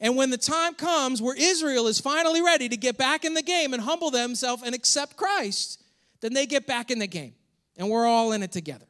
And 0.00 0.16
when 0.16 0.30
the 0.30 0.38
time 0.38 0.74
comes 0.74 1.20
where 1.20 1.34
Israel 1.36 1.88
is 1.88 1.98
finally 1.98 2.40
ready 2.40 2.68
to 2.68 2.76
get 2.76 2.96
back 2.96 3.24
in 3.24 3.34
the 3.34 3.42
game 3.42 3.72
and 3.72 3.82
humble 3.82 4.10
themselves 4.10 4.62
and 4.64 4.74
accept 4.74 5.16
Christ, 5.16 5.82
then 6.20 6.34
they 6.34 6.46
get 6.46 6.66
back 6.66 6.90
in 6.90 7.00
the 7.00 7.06
game. 7.06 7.34
And 7.76 7.90
we're 7.90 8.06
all 8.06 8.32
in 8.32 8.42
it 8.42 8.52
together. 8.52 8.86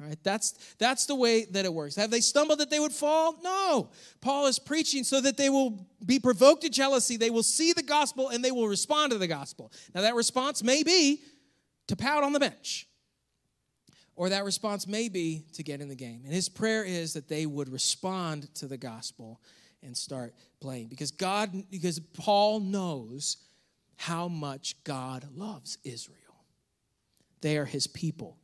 All 0.00 0.08
right, 0.08 0.18
that's, 0.22 0.52
that's 0.78 1.06
the 1.06 1.14
way 1.14 1.44
that 1.52 1.64
it 1.64 1.72
works. 1.72 1.96
Have 1.96 2.10
they 2.10 2.20
stumbled 2.20 2.58
that 2.58 2.70
they 2.70 2.80
would 2.80 2.92
fall? 2.92 3.36
No. 3.42 3.90
Paul 4.20 4.46
is 4.46 4.58
preaching 4.58 5.04
so 5.04 5.20
that 5.20 5.36
they 5.36 5.48
will 5.48 5.86
be 6.04 6.18
provoked 6.18 6.62
to 6.62 6.68
jealousy. 6.68 7.16
They 7.16 7.30
will 7.30 7.42
see 7.42 7.72
the 7.72 7.82
gospel 7.82 8.28
and 8.28 8.44
they 8.44 8.50
will 8.50 8.68
respond 8.68 9.12
to 9.12 9.18
the 9.18 9.28
gospel. 9.28 9.70
Now, 9.94 10.00
that 10.00 10.14
response 10.14 10.62
may 10.62 10.82
be 10.82 11.22
to 11.86 11.96
pout 11.96 12.24
on 12.24 12.32
the 12.32 12.40
bench, 12.40 12.88
or 14.14 14.28
that 14.28 14.44
response 14.44 14.86
may 14.86 15.08
be 15.08 15.44
to 15.54 15.62
get 15.62 15.80
in 15.80 15.88
the 15.88 15.94
game. 15.94 16.22
And 16.24 16.32
his 16.32 16.48
prayer 16.48 16.84
is 16.84 17.14
that 17.14 17.28
they 17.28 17.46
would 17.46 17.68
respond 17.68 18.52
to 18.56 18.66
the 18.66 18.76
gospel 18.76 19.40
and 19.82 19.96
start 19.96 20.34
playing 20.60 20.88
because 20.88 21.10
God, 21.10 21.50
because 21.70 21.98
Paul 21.98 22.60
knows 22.60 23.38
how 23.96 24.28
much 24.28 24.82
God 24.84 25.26
loves 25.34 25.78
Israel. 25.84 26.18
They 27.40 27.56
are 27.56 27.64
his 27.64 27.86
people. 27.86 28.38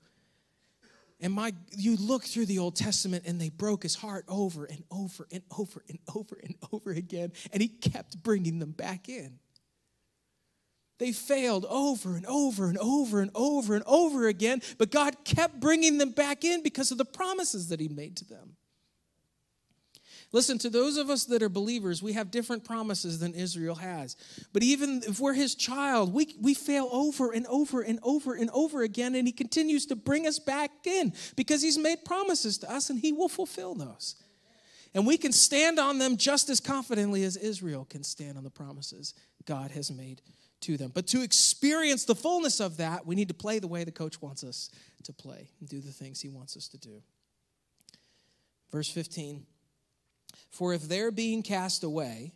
And 1.20 1.32
my, 1.32 1.52
you 1.76 1.96
look 1.96 2.24
through 2.24 2.46
the 2.46 2.60
Old 2.60 2.76
Testament 2.76 3.24
and 3.26 3.40
they 3.40 3.48
broke 3.48 3.82
his 3.82 3.96
heart 3.96 4.24
over 4.28 4.66
and 4.66 4.84
over 4.90 5.26
and 5.32 5.42
over 5.56 5.82
and 5.88 5.98
over 6.14 6.38
and 6.42 6.54
over 6.72 6.90
again, 6.92 7.32
and 7.52 7.60
he 7.60 7.68
kept 7.68 8.22
bringing 8.22 8.58
them 8.60 8.70
back 8.70 9.08
in. 9.08 9.38
They 10.98 11.12
failed 11.12 11.64
over 11.68 12.16
and 12.16 12.26
over 12.26 12.68
and 12.68 12.78
over 12.78 13.20
and 13.20 13.30
over 13.34 13.74
and 13.74 13.84
over 13.86 14.26
again, 14.26 14.62
but 14.78 14.90
God 14.90 15.16
kept 15.24 15.60
bringing 15.60 15.98
them 15.98 16.10
back 16.10 16.44
in 16.44 16.62
because 16.62 16.90
of 16.90 16.98
the 16.98 17.04
promises 17.04 17.68
that 17.68 17.80
he 17.80 17.88
made 17.88 18.16
to 18.16 18.24
them. 18.24 18.56
Listen, 20.30 20.58
to 20.58 20.68
those 20.68 20.98
of 20.98 21.08
us 21.08 21.24
that 21.26 21.42
are 21.42 21.48
believers, 21.48 22.02
we 22.02 22.12
have 22.12 22.30
different 22.30 22.62
promises 22.62 23.18
than 23.18 23.32
Israel 23.32 23.76
has. 23.76 24.14
But 24.52 24.62
even 24.62 25.02
if 25.06 25.20
we're 25.20 25.32
his 25.32 25.54
child, 25.54 26.12
we, 26.12 26.36
we 26.40 26.52
fail 26.52 26.88
over 26.92 27.32
and 27.32 27.46
over 27.46 27.80
and 27.80 27.98
over 28.02 28.34
and 28.34 28.50
over 28.50 28.82
again, 28.82 29.14
and 29.14 29.26
he 29.26 29.32
continues 29.32 29.86
to 29.86 29.96
bring 29.96 30.26
us 30.26 30.38
back 30.38 30.70
in 30.84 31.14
because 31.34 31.62
he's 31.62 31.78
made 31.78 32.04
promises 32.04 32.58
to 32.58 32.70
us 32.70 32.90
and 32.90 32.98
he 32.98 33.12
will 33.12 33.30
fulfill 33.30 33.74
those. 33.74 34.16
And 34.94 35.06
we 35.06 35.16
can 35.16 35.32
stand 35.32 35.78
on 35.78 35.98
them 35.98 36.18
just 36.18 36.50
as 36.50 36.60
confidently 36.60 37.24
as 37.24 37.36
Israel 37.36 37.86
can 37.88 38.02
stand 38.02 38.36
on 38.36 38.44
the 38.44 38.50
promises 38.50 39.14
God 39.46 39.70
has 39.70 39.90
made 39.90 40.20
to 40.60 40.76
them. 40.76 40.90
But 40.94 41.06
to 41.08 41.22
experience 41.22 42.04
the 42.04 42.14
fullness 42.14 42.60
of 42.60 42.78
that, 42.78 43.06
we 43.06 43.14
need 43.14 43.28
to 43.28 43.34
play 43.34 43.58
the 43.58 43.68
way 43.68 43.84
the 43.84 43.92
coach 43.92 44.20
wants 44.20 44.42
us 44.44 44.70
to 45.04 45.12
play 45.12 45.50
and 45.60 45.68
do 45.68 45.80
the 45.80 45.92
things 45.92 46.20
he 46.20 46.28
wants 46.28 46.56
us 46.56 46.68
to 46.68 46.78
do. 46.78 47.02
Verse 48.70 48.90
15. 48.90 49.46
For 50.50 50.74
if 50.74 50.82
they're 50.82 51.10
being 51.10 51.42
cast 51.42 51.84
away, 51.84 52.32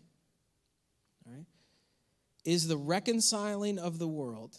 right, 1.27 1.47
is 2.45 2.69
the 2.69 2.77
reconciling 2.77 3.79
of 3.79 3.99
the 3.99 4.09
world. 4.09 4.57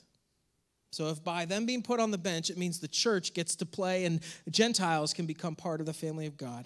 So 0.91 1.10
if 1.10 1.23
by 1.23 1.45
them 1.45 1.65
being 1.65 1.82
put 1.82 1.99
on 1.99 2.12
the 2.12 2.17
bench, 2.17 2.49
it 2.49 2.58
means 2.58 2.80
the 2.80 2.88
church 2.88 3.34
gets 3.34 3.56
to 3.58 3.65
play 3.65 4.06
and 4.06 4.19
Gentiles 4.49 5.13
can 5.13 5.26
become 5.26 5.56
part 5.56 5.80
of 5.80 5.88
the 5.88 5.93
family 5.93 6.28
of 6.28 6.38
God. 6.38 6.65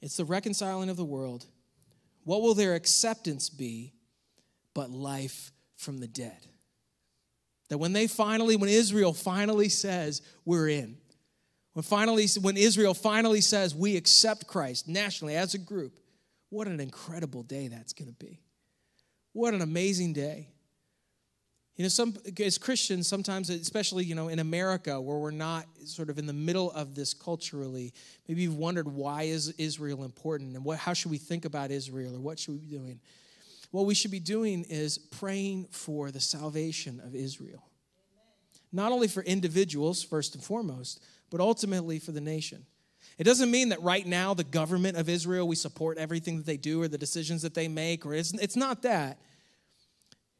It's 0.00 0.16
the 0.16 0.24
reconciling 0.24 0.88
of 0.88 0.96
the 0.96 1.04
world. 1.04 1.44
What 2.24 2.40
will 2.40 2.54
their 2.54 2.74
acceptance 2.74 3.50
be 3.50 3.92
but 4.74 4.90
life 4.90 5.52
from 5.82 5.98
the 5.98 6.06
dead? 6.06 6.46
That 7.68 7.78
when 7.78 7.92
they 7.92 8.06
finally, 8.06 8.56
when 8.56 8.68
Israel 8.68 9.12
finally 9.12 9.68
says, 9.68 10.22
we're 10.44 10.68
in, 10.68 10.96
when 11.72 11.82
finally, 11.82 12.26
when 12.40 12.56
Israel 12.56 12.94
finally 12.94 13.40
says 13.40 13.74
we 13.74 13.96
accept 13.96 14.46
Christ 14.46 14.88
nationally 14.88 15.36
as 15.36 15.54
a 15.54 15.58
group, 15.58 15.98
what 16.50 16.66
an 16.66 16.80
incredible 16.80 17.42
day 17.42 17.68
that's 17.68 17.94
going 17.94 18.08
to 18.08 18.24
be. 18.24 18.40
What 19.32 19.54
an 19.54 19.62
amazing 19.62 20.12
day. 20.12 20.48
You 21.76 21.84
know, 21.84 21.88
some 21.88 22.14
as 22.38 22.58
Christians, 22.58 23.08
sometimes, 23.08 23.48
especially 23.48 24.04
you 24.04 24.14
know 24.14 24.28
in 24.28 24.38
America, 24.38 25.00
where 25.00 25.16
we're 25.16 25.30
not 25.30 25.64
sort 25.86 26.10
of 26.10 26.18
in 26.18 26.26
the 26.26 26.34
middle 26.34 26.70
of 26.72 26.94
this 26.94 27.14
culturally, 27.14 27.94
maybe 28.28 28.42
you've 28.42 28.58
wondered 28.58 28.86
why 28.86 29.22
is 29.22 29.48
Israel 29.56 30.04
important 30.04 30.54
and 30.54 30.64
what, 30.64 30.78
how 30.78 30.92
should 30.92 31.10
we 31.10 31.16
think 31.16 31.46
about 31.46 31.70
Israel 31.70 32.14
or 32.14 32.20
what 32.20 32.38
should 32.38 32.52
we 32.52 32.58
be 32.58 32.76
doing? 32.76 33.00
What 33.72 33.86
we 33.86 33.94
should 33.94 34.10
be 34.10 34.20
doing 34.20 34.64
is 34.68 34.98
praying 34.98 35.68
for 35.70 36.10
the 36.10 36.20
salvation 36.20 37.00
of 37.04 37.14
Israel, 37.14 37.64
not 38.70 38.92
only 38.92 39.08
for 39.08 39.22
individuals 39.22 40.02
first 40.02 40.34
and 40.34 40.44
foremost, 40.44 41.02
but 41.30 41.40
ultimately 41.40 41.98
for 41.98 42.12
the 42.12 42.20
nation. 42.20 42.64
It 43.18 43.24
doesn't 43.24 43.50
mean 43.50 43.70
that 43.70 43.82
right 43.82 44.06
now 44.06 44.34
the 44.34 44.44
government 44.44 44.98
of 44.98 45.08
Israel, 45.08 45.48
we 45.48 45.56
support 45.56 45.98
everything 45.98 46.36
that 46.36 46.46
they 46.46 46.58
do 46.58 46.82
or 46.82 46.88
the 46.88 46.98
decisions 46.98 47.42
that 47.42 47.54
they 47.54 47.66
make, 47.66 48.06
or 48.06 48.14
it's, 48.14 48.32
it's 48.34 48.56
not 48.56 48.82
that. 48.82 49.18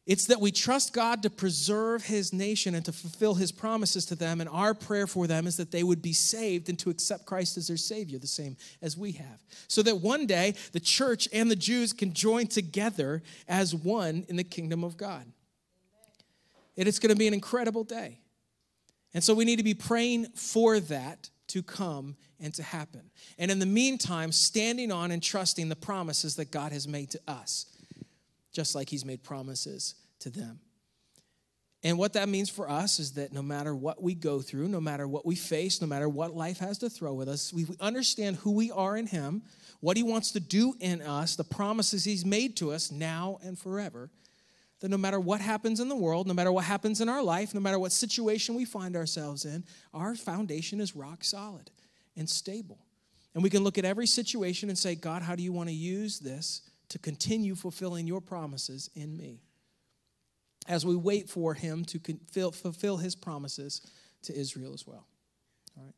It's 0.05 0.27
that 0.27 0.41
we 0.41 0.51
trust 0.51 0.93
God 0.93 1.23
to 1.23 1.31
preserve 1.31 2.05
his 2.05 2.33
nation 2.33 2.75
and 2.75 2.85
to 2.85 2.93
fulfill 2.93 3.35
his 3.35 3.53
promises 3.53 4.05
to 4.07 4.17
them. 4.17 4.41
And 4.41 4.51
our 4.51 4.75
prayer 4.75 5.07
for 5.07 5.29
them 5.29 5.47
is 5.47 5.57
that 5.59 5.71
they 5.71 5.85
would 5.85 6.03
be 6.03 6.13
saved 6.13 6.69
and 6.69 6.79
to 6.81 6.91
accept 6.91 7.25
Christ 7.25 7.57
as 7.57 7.69
their 7.69 7.77
Savior, 7.77 8.19
the 8.19 8.27
same 8.27 8.57
as 8.81 8.97
we 8.97 9.13
have. 9.13 9.45
So 9.69 9.81
that 9.83 10.01
one 10.01 10.27
day 10.27 10.55
the 10.73 10.81
church 10.81 11.29
and 11.33 11.49
the 11.49 11.57
Jews 11.57 11.93
can 11.93 12.13
join 12.13 12.49
together 12.49 13.23
as 13.47 13.77
one 13.77 14.25
in 14.29 14.35
the 14.35 14.45
kingdom 14.45 14.83
of 14.83 14.97
God. 14.97 15.25
And 16.77 16.89
it's 16.89 16.99
going 16.99 17.11
to 17.11 17.19
be 17.19 17.29
an 17.29 17.35
incredible 17.35 17.85
day. 17.85 18.19
And 19.15 19.23
so 19.23 19.35
we 19.35 19.45
need 19.45 19.57
to 19.57 19.63
be 19.63 19.75
praying 19.75 20.27
for 20.35 20.81
that 20.81 21.31
to 21.49 21.63
come 21.63 22.17
and 22.41 22.53
to 22.55 22.63
happen. 22.63 23.11
And 23.39 23.51
in 23.51 23.59
the 23.59 23.67
meantime, 23.67 24.33
standing 24.33 24.91
on 24.91 25.11
and 25.11 25.23
trusting 25.23 25.69
the 25.69 25.77
promises 25.77 26.37
that 26.37 26.51
God 26.51 26.73
has 26.73 26.89
made 26.89 27.11
to 27.11 27.21
us, 27.29 27.67
just 28.53 28.75
like 28.75 28.89
He's 28.89 29.05
made 29.05 29.23
promises 29.23 29.95
to 30.21 30.31
them. 30.31 30.61
And 31.85 31.99
what 31.99 32.13
that 32.13 32.29
means 32.29 32.49
for 32.49 32.71
us 32.71 33.01
is 33.01 33.15
that 33.15 33.33
no 33.33 33.43
matter 33.43 33.75
what 33.75 34.01
we 34.01 34.15
go 34.15 34.41
through, 34.41 34.69
no 34.69 34.81
matter 34.81 35.09
what 35.09 35.27
we 35.27 35.35
face, 35.35 35.81
no 35.81 35.89
matter 35.89 36.09
what 36.09 36.37
life 36.37 36.59
has 36.59 36.79
to 36.79 36.89
throw 36.89 37.13
with 37.13 37.29
us, 37.29 37.53
we 37.53 37.67
understand 37.81 38.37
who 38.37 38.53
we 38.53 38.71
are 38.71 38.97
in 38.97 39.07
Him, 39.07 39.43
what 39.81 39.97
He 39.97 40.05
wants 40.05 40.31
to 40.33 40.41
do 40.41 40.75
in 40.81 41.03
us, 41.03 41.35
the 41.35 41.45
promises 41.45 42.05
He's 42.05 42.25
made 42.25 42.57
to 42.59 42.73
us 42.73 42.93
now 42.93 43.39
and 43.43 43.59
forever 43.59 44.11
that 44.83 44.89
no 44.89 44.99
matter 44.99 45.21
what 45.21 45.41
happens 45.41 45.79
in 45.79 45.89
the 45.89 45.97
world, 45.97 46.27
no 46.27 46.35
matter 46.35 46.51
what 46.51 46.65
happens 46.65 47.01
in 47.01 47.09
our 47.09 47.23
life, 47.23 47.55
no 47.55 47.61
matter 47.61 47.79
what 47.79 47.93
situation 47.93 48.57
we 48.57 48.65
find 48.65 48.97
ourselves 48.97 49.45
in, 49.45 49.65
our 49.95 50.17
foundation 50.17 50.81
is 50.81 50.97
rock 50.97 51.23
solid 51.23 51.71
and 52.17 52.29
stable. 52.29 52.79
And 53.33 53.45
we 53.45 53.49
can 53.49 53.63
look 53.63 53.79
at 53.79 53.85
every 53.85 54.09
situation 54.09 54.69
and 54.69 54.77
say, 54.77 54.97
God, 54.97 55.23
how 55.23 55.37
do 55.37 55.43
you 55.43 55.53
want 55.53 55.69
to 55.69 55.75
use 55.75 56.19
this 56.19 56.63
to 56.93 56.99
continue 56.99 57.55
fulfilling 57.55 58.07
your 58.07 58.21
promises 58.21 58.91
in 58.95 59.17
me? 59.17 59.41
As 60.69 60.87
we 60.87 60.95
wait 60.95 61.29
for 61.29 61.55
him 61.55 61.85
to 61.87 61.99
fulfill 62.53 62.99
his 62.99 63.15
promises 63.17 63.81
to 64.23 64.39
Israel 64.39 64.73
as 64.75 64.87
well. 64.87 65.07
All 65.77 65.85
right. 65.85 65.95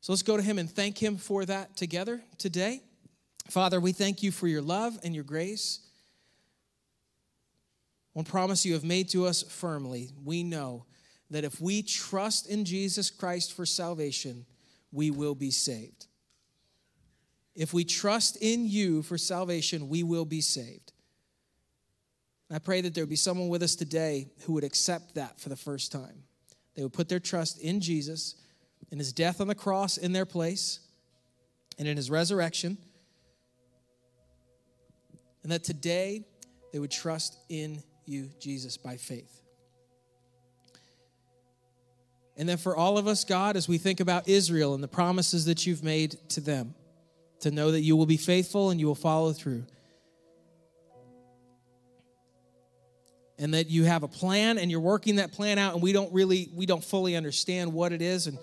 So 0.00 0.12
let's 0.12 0.22
go 0.22 0.36
to 0.36 0.42
him 0.42 0.58
and 0.58 0.68
thank 0.68 0.98
him 0.98 1.16
for 1.18 1.44
that 1.44 1.76
together 1.76 2.22
today. 2.38 2.80
Father, 3.50 3.80
we 3.80 3.92
thank 3.92 4.22
you 4.22 4.32
for 4.32 4.48
your 4.48 4.62
love 4.62 4.98
and 5.04 5.14
your 5.14 5.24
grace. 5.24 5.80
One 8.14 8.24
promise 8.24 8.64
you 8.64 8.72
have 8.72 8.84
made 8.84 9.10
to 9.10 9.26
us 9.26 9.42
firmly 9.42 10.10
we 10.24 10.42
know 10.42 10.86
that 11.30 11.44
if 11.44 11.60
we 11.60 11.82
trust 11.82 12.48
in 12.48 12.64
Jesus 12.64 13.10
Christ 13.10 13.52
for 13.52 13.64
salvation, 13.66 14.46
we 14.90 15.10
will 15.10 15.34
be 15.34 15.50
saved. 15.50 16.06
If 17.54 17.74
we 17.74 17.84
trust 17.84 18.36
in 18.40 18.66
you 18.66 19.02
for 19.02 19.18
salvation, 19.18 19.88
we 19.88 20.02
will 20.02 20.24
be 20.24 20.40
saved. 20.40 20.92
I 22.52 22.58
pray 22.58 22.80
that 22.80 22.94
there 22.94 23.04
would 23.04 23.10
be 23.10 23.16
someone 23.16 23.48
with 23.48 23.62
us 23.62 23.76
today 23.76 24.28
who 24.44 24.54
would 24.54 24.64
accept 24.64 25.14
that 25.14 25.38
for 25.38 25.48
the 25.48 25.56
first 25.56 25.92
time. 25.92 26.24
They 26.74 26.82
would 26.82 26.92
put 26.92 27.08
their 27.08 27.20
trust 27.20 27.60
in 27.60 27.80
Jesus, 27.80 28.34
in 28.90 28.98
his 28.98 29.12
death 29.12 29.40
on 29.40 29.46
the 29.46 29.54
cross 29.54 29.98
in 29.98 30.12
their 30.12 30.26
place, 30.26 30.80
and 31.78 31.86
in 31.86 31.96
his 31.96 32.10
resurrection. 32.10 32.76
And 35.42 35.52
that 35.52 35.62
today 35.64 36.24
they 36.72 36.78
would 36.78 36.90
trust 36.90 37.38
in 37.48 37.82
you, 38.04 38.30
Jesus, 38.40 38.76
by 38.76 38.96
faith. 38.96 39.42
And 42.36 42.48
then 42.48 42.56
for 42.56 42.74
all 42.74 42.98
of 42.98 43.06
us, 43.06 43.24
God, 43.24 43.56
as 43.56 43.68
we 43.68 43.78
think 43.78 44.00
about 44.00 44.28
Israel 44.28 44.74
and 44.74 44.82
the 44.82 44.88
promises 44.88 45.44
that 45.44 45.66
you've 45.66 45.84
made 45.84 46.16
to 46.30 46.40
them, 46.40 46.74
to 47.40 47.50
know 47.50 47.70
that 47.70 47.80
you 47.80 47.96
will 47.96 48.06
be 48.06 48.16
faithful 48.16 48.70
and 48.70 48.78
you 48.78 48.86
will 48.86 48.94
follow 48.94 49.32
through. 49.32 49.64
And 53.38 53.54
that 53.54 53.70
you 53.70 53.84
have 53.84 54.02
a 54.02 54.08
plan 54.08 54.58
and 54.58 54.70
you're 54.70 54.80
working 54.80 55.16
that 55.16 55.32
plan 55.32 55.58
out 55.58 55.72
and 55.72 55.82
we 55.82 55.92
don't 55.92 56.12
really 56.12 56.50
we 56.54 56.66
don't 56.66 56.84
fully 56.84 57.16
understand 57.16 57.72
what 57.72 57.92
it 57.92 58.02
is 58.02 58.26
and 58.26 58.38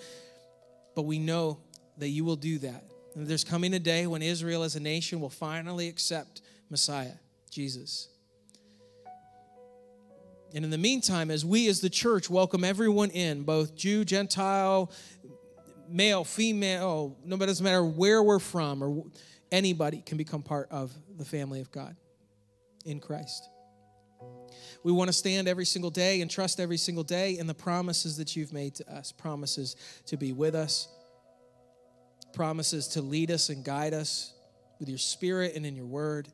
but 0.96 1.04
we 1.04 1.20
know 1.20 1.60
that 2.00 2.10
you 2.10 2.26
will 2.26 2.36
do 2.36 2.58
that. 2.60 2.84
And 3.16 3.28
there's 3.28 3.44
coming 3.44 3.74
a 3.74 3.80
day 3.80 4.08
when 4.08 4.24
Israel 4.24 4.64
as 4.64 4.76
a 4.76 4.80
nation 4.80 5.20
will 5.20 5.30
finally 5.30 5.88
accept 5.88 6.42
Messiah, 6.70 7.14
Jesus. 7.52 8.10
And 10.54 10.64
in 10.64 10.72
the 10.72 10.78
meantime, 10.78 11.30
as 11.30 11.44
we 11.44 11.68
as 11.68 11.82
the 11.82 11.90
church 11.90 12.30
welcome 12.30 12.64
everyone 12.64 13.10
in, 13.10 13.44
both 13.44 13.76
Jew, 13.76 14.06
Gentile, 14.06 14.92
male 15.90 16.24
female 16.24 17.18
no 17.24 17.38
doesn't 17.38 17.64
matter 17.64 17.84
where 17.84 18.22
we're 18.22 18.40
from 18.40 18.84
or 18.84 19.04
anybody 19.52 20.02
can 20.06 20.18
become 20.18 20.42
part 20.42 20.68
of 20.72 20.92
the 21.18 21.26
family 21.26 21.62
of 21.62 21.72
God 21.72 21.96
in 22.86 23.00
Christ. 23.00 23.50
We 24.84 24.92
want 24.92 25.10
to 25.10 25.14
stand 25.14 25.48
every 25.48 25.66
single 25.66 25.92
day 25.92 26.22
and 26.22 26.32
trust 26.32 26.60
every 26.60 26.78
single 26.78 27.04
day 27.04 27.38
in 27.38 27.48
the 27.48 27.54
promises 27.54 28.18
that 28.18 28.36
you've 28.36 28.54
made 28.54 28.76
to 28.76 28.94
us 28.94 29.12
promises 29.12 29.76
to 30.06 30.18
be 30.18 30.32
with 30.32 30.56
us, 30.56 30.88
promises 32.34 32.88
to 32.90 33.02
lead 33.02 33.32
us 33.32 33.50
and 33.50 33.64
guide 33.64 33.94
us 33.94 34.34
with 34.80 34.90
your 34.90 34.98
spirit 34.98 35.56
and 35.56 35.66
in 35.66 35.76
your 35.76 35.86
word, 35.86 36.28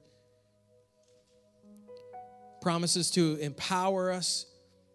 promises 2.62 3.12
to 3.12 3.38
empower 3.38 4.12
us 4.12 4.46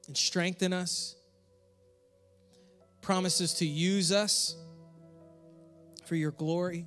and 0.07 0.17
strengthen 0.17 0.73
us, 0.73 1.17
promises 3.09 3.55
to 3.55 3.67
use 3.67 4.13
us 4.13 4.55
for 6.05 6.15
your 6.15 6.31
glory. 6.31 6.85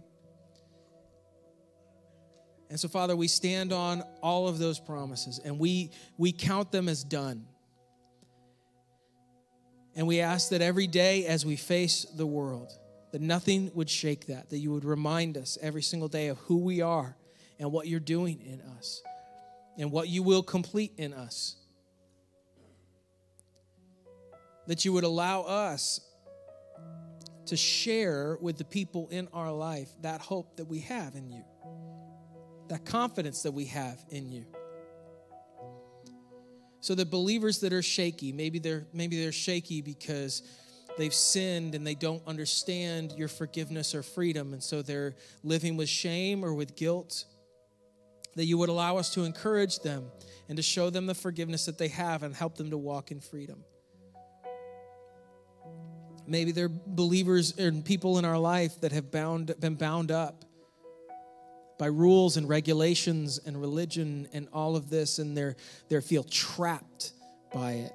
And 2.69 2.79
so, 2.79 2.87
Father, 2.87 3.15
we 3.15 3.27
stand 3.27 3.73
on 3.73 4.03
all 4.21 4.47
of 4.47 4.59
those 4.59 4.79
promises 4.79 5.39
and 5.43 5.57
we, 5.57 5.89
we 6.19 6.31
count 6.31 6.71
them 6.71 6.87
as 6.87 7.03
done. 7.03 7.47
And 9.95 10.05
we 10.05 10.19
ask 10.19 10.49
that 10.49 10.61
every 10.61 10.85
day 10.85 11.25
as 11.25 11.43
we 11.43 11.55
face 11.55 12.05
the 12.15 12.27
world, 12.27 12.71
that 13.11 13.21
nothing 13.21 13.71
would 13.73 13.89
shake 13.89 14.27
that, 14.27 14.51
that 14.51 14.59
you 14.59 14.71
would 14.71 14.85
remind 14.85 15.37
us 15.37 15.57
every 15.59 15.81
single 15.81 16.07
day 16.07 16.27
of 16.27 16.37
who 16.37 16.57
we 16.57 16.81
are 16.81 17.17
and 17.57 17.71
what 17.71 17.87
you're 17.87 17.99
doing 17.99 18.39
in 18.41 18.61
us 18.77 19.01
and 19.75 19.91
what 19.91 20.07
you 20.07 20.21
will 20.21 20.43
complete 20.43 20.93
in 20.97 21.15
us. 21.15 21.55
That 24.67 24.85
you 24.85 24.93
would 24.93 25.03
allow 25.03 25.41
us 25.41 25.99
to 27.51 27.57
share 27.57 28.37
with 28.39 28.57
the 28.57 28.63
people 28.63 29.09
in 29.09 29.27
our 29.33 29.51
life 29.51 29.89
that 30.01 30.21
hope 30.21 30.55
that 30.55 30.65
we 30.65 30.79
have 30.79 31.15
in 31.15 31.29
you 31.29 31.43
that 32.71 32.85
confidence 32.85 33.43
that 33.43 33.51
we 33.51 33.65
have 33.65 33.99
in 34.11 34.31
you. 34.31 34.45
So 36.79 36.95
the 36.95 37.05
believers 37.05 37.59
that 37.59 37.73
are 37.73 37.81
shaky, 37.81 38.31
maybe 38.31 38.59
they're 38.59 38.85
maybe 38.93 39.21
they're 39.21 39.33
shaky 39.33 39.81
because 39.81 40.41
they've 40.97 41.13
sinned 41.13 41.75
and 41.75 41.85
they 41.85 41.95
don't 41.95 42.25
understand 42.25 43.11
your 43.17 43.27
forgiveness 43.27 43.93
or 43.93 44.01
freedom 44.01 44.53
and 44.53 44.63
so 44.63 44.81
they're 44.81 45.15
living 45.43 45.75
with 45.75 45.89
shame 45.89 46.45
or 46.45 46.53
with 46.53 46.77
guilt 46.77 47.25
that 48.35 48.45
you 48.45 48.57
would 48.57 48.69
allow 48.69 48.95
us 48.95 49.13
to 49.15 49.23
encourage 49.23 49.79
them 49.79 50.05
and 50.47 50.55
to 50.55 50.63
show 50.63 50.89
them 50.89 51.07
the 51.07 51.13
forgiveness 51.13 51.65
that 51.65 51.77
they 51.77 51.89
have 51.89 52.23
and 52.23 52.33
help 52.33 52.55
them 52.55 52.69
to 52.69 52.77
walk 52.77 53.11
in 53.11 53.19
freedom. 53.19 53.65
Maybe 56.31 56.53
they're 56.53 56.69
believers 56.69 57.57
and 57.57 57.83
people 57.83 58.17
in 58.17 58.23
our 58.23 58.37
life 58.37 58.79
that 58.79 58.93
have 58.93 59.11
bound, 59.11 59.53
been 59.59 59.75
bound 59.75 60.11
up 60.11 60.45
by 61.77 61.87
rules 61.87 62.37
and 62.37 62.47
regulations 62.47 63.37
and 63.45 63.59
religion 63.59 64.29
and 64.31 64.47
all 64.53 64.77
of 64.77 64.89
this, 64.89 65.19
and 65.19 65.35
they're, 65.35 65.57
they 65.89 65.99
feel 65.99 66.23
trapped 66.23 67.11
by 67.53 67.73
it. 67.73 67.91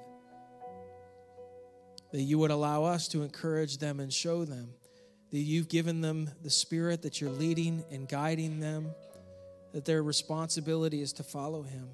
That 2.11 2.21
you 2.21 2.37
would 2.37 2.51
allow 2.51 2.83
us 2.83 3.07
to 3.07 3.23
encourage 3.23 3.79
them 3.79 3.99
and 3.99 4.13
show 4.13 4.45
them 4.45 4.69
that 5.31 5.39
you've 5.39 5.67
given 5.67 6.01
them 6.01 6.29
the 6.43 6.51
Spirit, 6.51 7.01
that 7.01 7.19
you're 7.19 7.31
leading 7.31 7.83
and 7.89 8.07
guiding 8.07 8.59
them, 8.59 8.91
that 9.73 9.83
their 9.83 10.03
responsibility 10.03 11.01
is 11.01 11.11
to 11.13 11.23
follow 11.23 11.63
Him, 11.63 11.89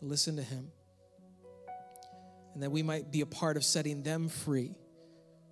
listen 0.00 0.36
to 0.36 0.42
Him, 0.44 0.70
and 2.54 2.62
that 2.62 2.70
we 2.70 2.84
might 2.84 3.10
be 3.10 3.20
a 3.20 3.26
part 3.26 3.56
of 3.56 3.64
setting 3.64 4.04
them 4.04 4.28
free 4.28 4.76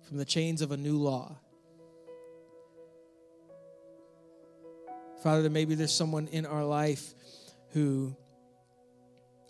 from 0.07 0.17
the 0.17 0.25
chains 0.25 0.61
of 0.61 0.71
a 0.71 0.77
new 0.77 0.97
law 0.97 1.37
Father, 5.23 5.49
maybe 5.49 5.73
there's 5.75 5.93
someone 5.93 6.27
in 6.27 6.45
our 6.45 6.65
life 6.65 7.13
who 7.69 8.13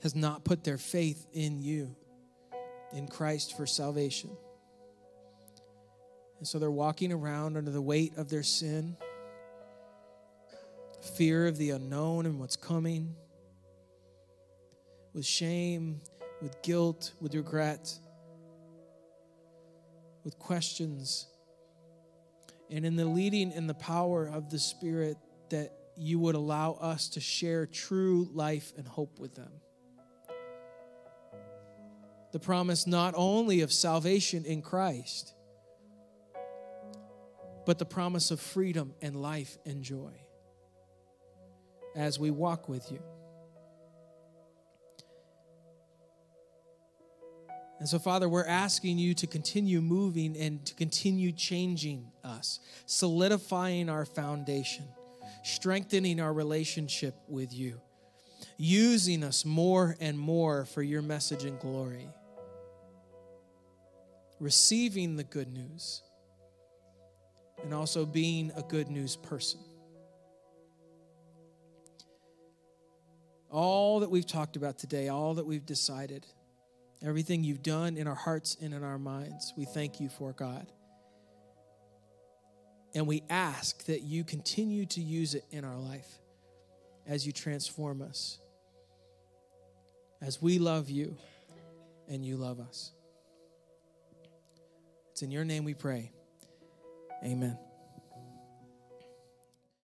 has 0.03 0.13
not 0.13 0.43
put 0.43 0.63
their 0.63 0.77
faith 0.77 1.25
in 1.33 1.63
you, 1.63 1.95
in 2.93 3.07
Christ 3.07 3.57
for 3.57 3.65
salvation. 3.65 4.29
And 6.37 6.47
so 6.47 6.59
they're 6.59 6.69
walking 6.69 7.11
around 7.11 7.57
under 7.57 7.71
the 7.71 7.81
weight 7.81 8.15
of 8.17 8.29
their 8.29 8.43
sin, 8.43 8.95
fear 11.15 11.47
of 11.47 11.57
the 11.57 11.71
unknown 11.71 12.27
and 12.27 12.39
what's 12.39 12.55
coming, 12.55 13.15
with 15.11 15.25
shame, 15.25 16.01
with 16.39 16.61
guilt, 16.61 17.13
with 17.19 17.33
regret, 17.33 17.97
with 20.23 20.39
questions. 20.39 21.27
And 22.69 22.85
in 22.85 22.95
the 22.95 23.05
leading 23.05 23.51
and 23.51 23.69
the 23.69 23.73
power 23.73 24.25
of 24.27 24.49
the 24.49 24.59
Spirit, 24.59 25.17
that 25.49 25.71
you 25.95 26.19
would 26.19 26.35
allow 26.35 26.73
us 26.73 27.09
to 27.09 27.19
share 27.19 27.65
true 27.65 28.27
life 28.33 28.73
and 28.77 28.87
hope 28.87 29.19
with 29.19 29.35
them. 29.35 29.51
The 32.31 32.39
promise 32.39 32.87
not 32.87 33.13
only 33.15 33.61
of 33.61 33.71
salvation 33.71 34.43
in 34.45 34.63
Christ, 34.63 35.33
but 37.65 37.77
the 37.77 37.85
promise 37.85 38.31
of 38.31 38.39
freedom 38.39 38.93
and 39.01 39.15
life 39.15 39.57
and 39.65 39.83
joy 39.83 40.13
as 41.95 42.19
we 42.19 42.31
walk 42.31 42.67
with 42.67 42.91
you. 42.91 43.01
And 47.83 47.89
so, 47.89 47.99
Father, 47.99 48.29
we're 48.29 48.47
asking 48.47 48.97
you 48.97 49.13
to 49.15 49.27
continue 49.27 49.81
moving 49.81 50.37
and 50.37 50.65
to 50.65 50.73
continue 50.73 51.33
changing 51.33 52.13
us, 52.23 52.61
solidifying 52.85 53.89
our 53.89 54.05
foundation 54.05 54.85
strengthening 55.43 56.19
our 56.19 56.33
relationship 56.33 57.15
with 57.27 57.53
you, 57.53 57.79
using 58.57 59.23
us 59.23 59.45
more 59.45 59.95
and 59.99 60.17
more 60.17 60.65
for 60.65 60.81
your 60.81 61.01
message 61.01 61.43
and 61.43 61.59
glory, 61.59 62.09
receiving 64.39 65.17
the 65.17 65.23
good 65.23 65.51
news, 65.51 66.01
and 67.61 67.73
also 67.73 68.05
being 68.05 68.51
a 68.55 68.61
good 68.61 68.89
news 68.89 69.15
person. 69.17 69.59
All 73.49 73.99
that 73.99 74.09
we've 74.09 74.25
talked 74.25 74.55
about 74.55 74.79
today, 74.79 75.09
all 75.09 75.35
that 75.35 75.45
we've 75.45 75.65
decided, 75.65 76.25
everything 77.03 77.43
you've 77.43 77.63
done 77.63 77.97
in 77.97 78.07
our 78.07 78.15
hearts 78.15 78.57
and 78.61 78.73
in 78.73 78.83
our 78.83 78.97
minds, 78.97 79.53
we 79.57 79.65
thank 79.65 79.99
you 79.99 80.09
for, 80.09 80.33
God. 80.33 80.67
And 82.95 83.07
we 83.07 83.23
ask 83.29 83.85
that 83.85 84.01
you 84.01 84.23
continue 84.23 84.85
to 84.87 85.01
use 85.01 85.35
it 85.35 85.45
in 85.51 85.65
our 85.65 85.77
life 85.77 86.19
as 87.07 87.25
you 87.25 87.33
transform 87.33 88.01
us, 88.01 88.39
as 90.21 90.41
we 90.41 90.59
love 90.59 90.89
you 90.89 91.17
and 92.07 92.23
you 92.23 92.37
love 92.37 92.59
us. 92.59 92.91
It's 95.11 95.21
in 95.21 95.31
your 95.31 95.43
name 95.43 95.63
we 95.63 95.73
pray. 95.73 96.11
Amen. 97.23 97.57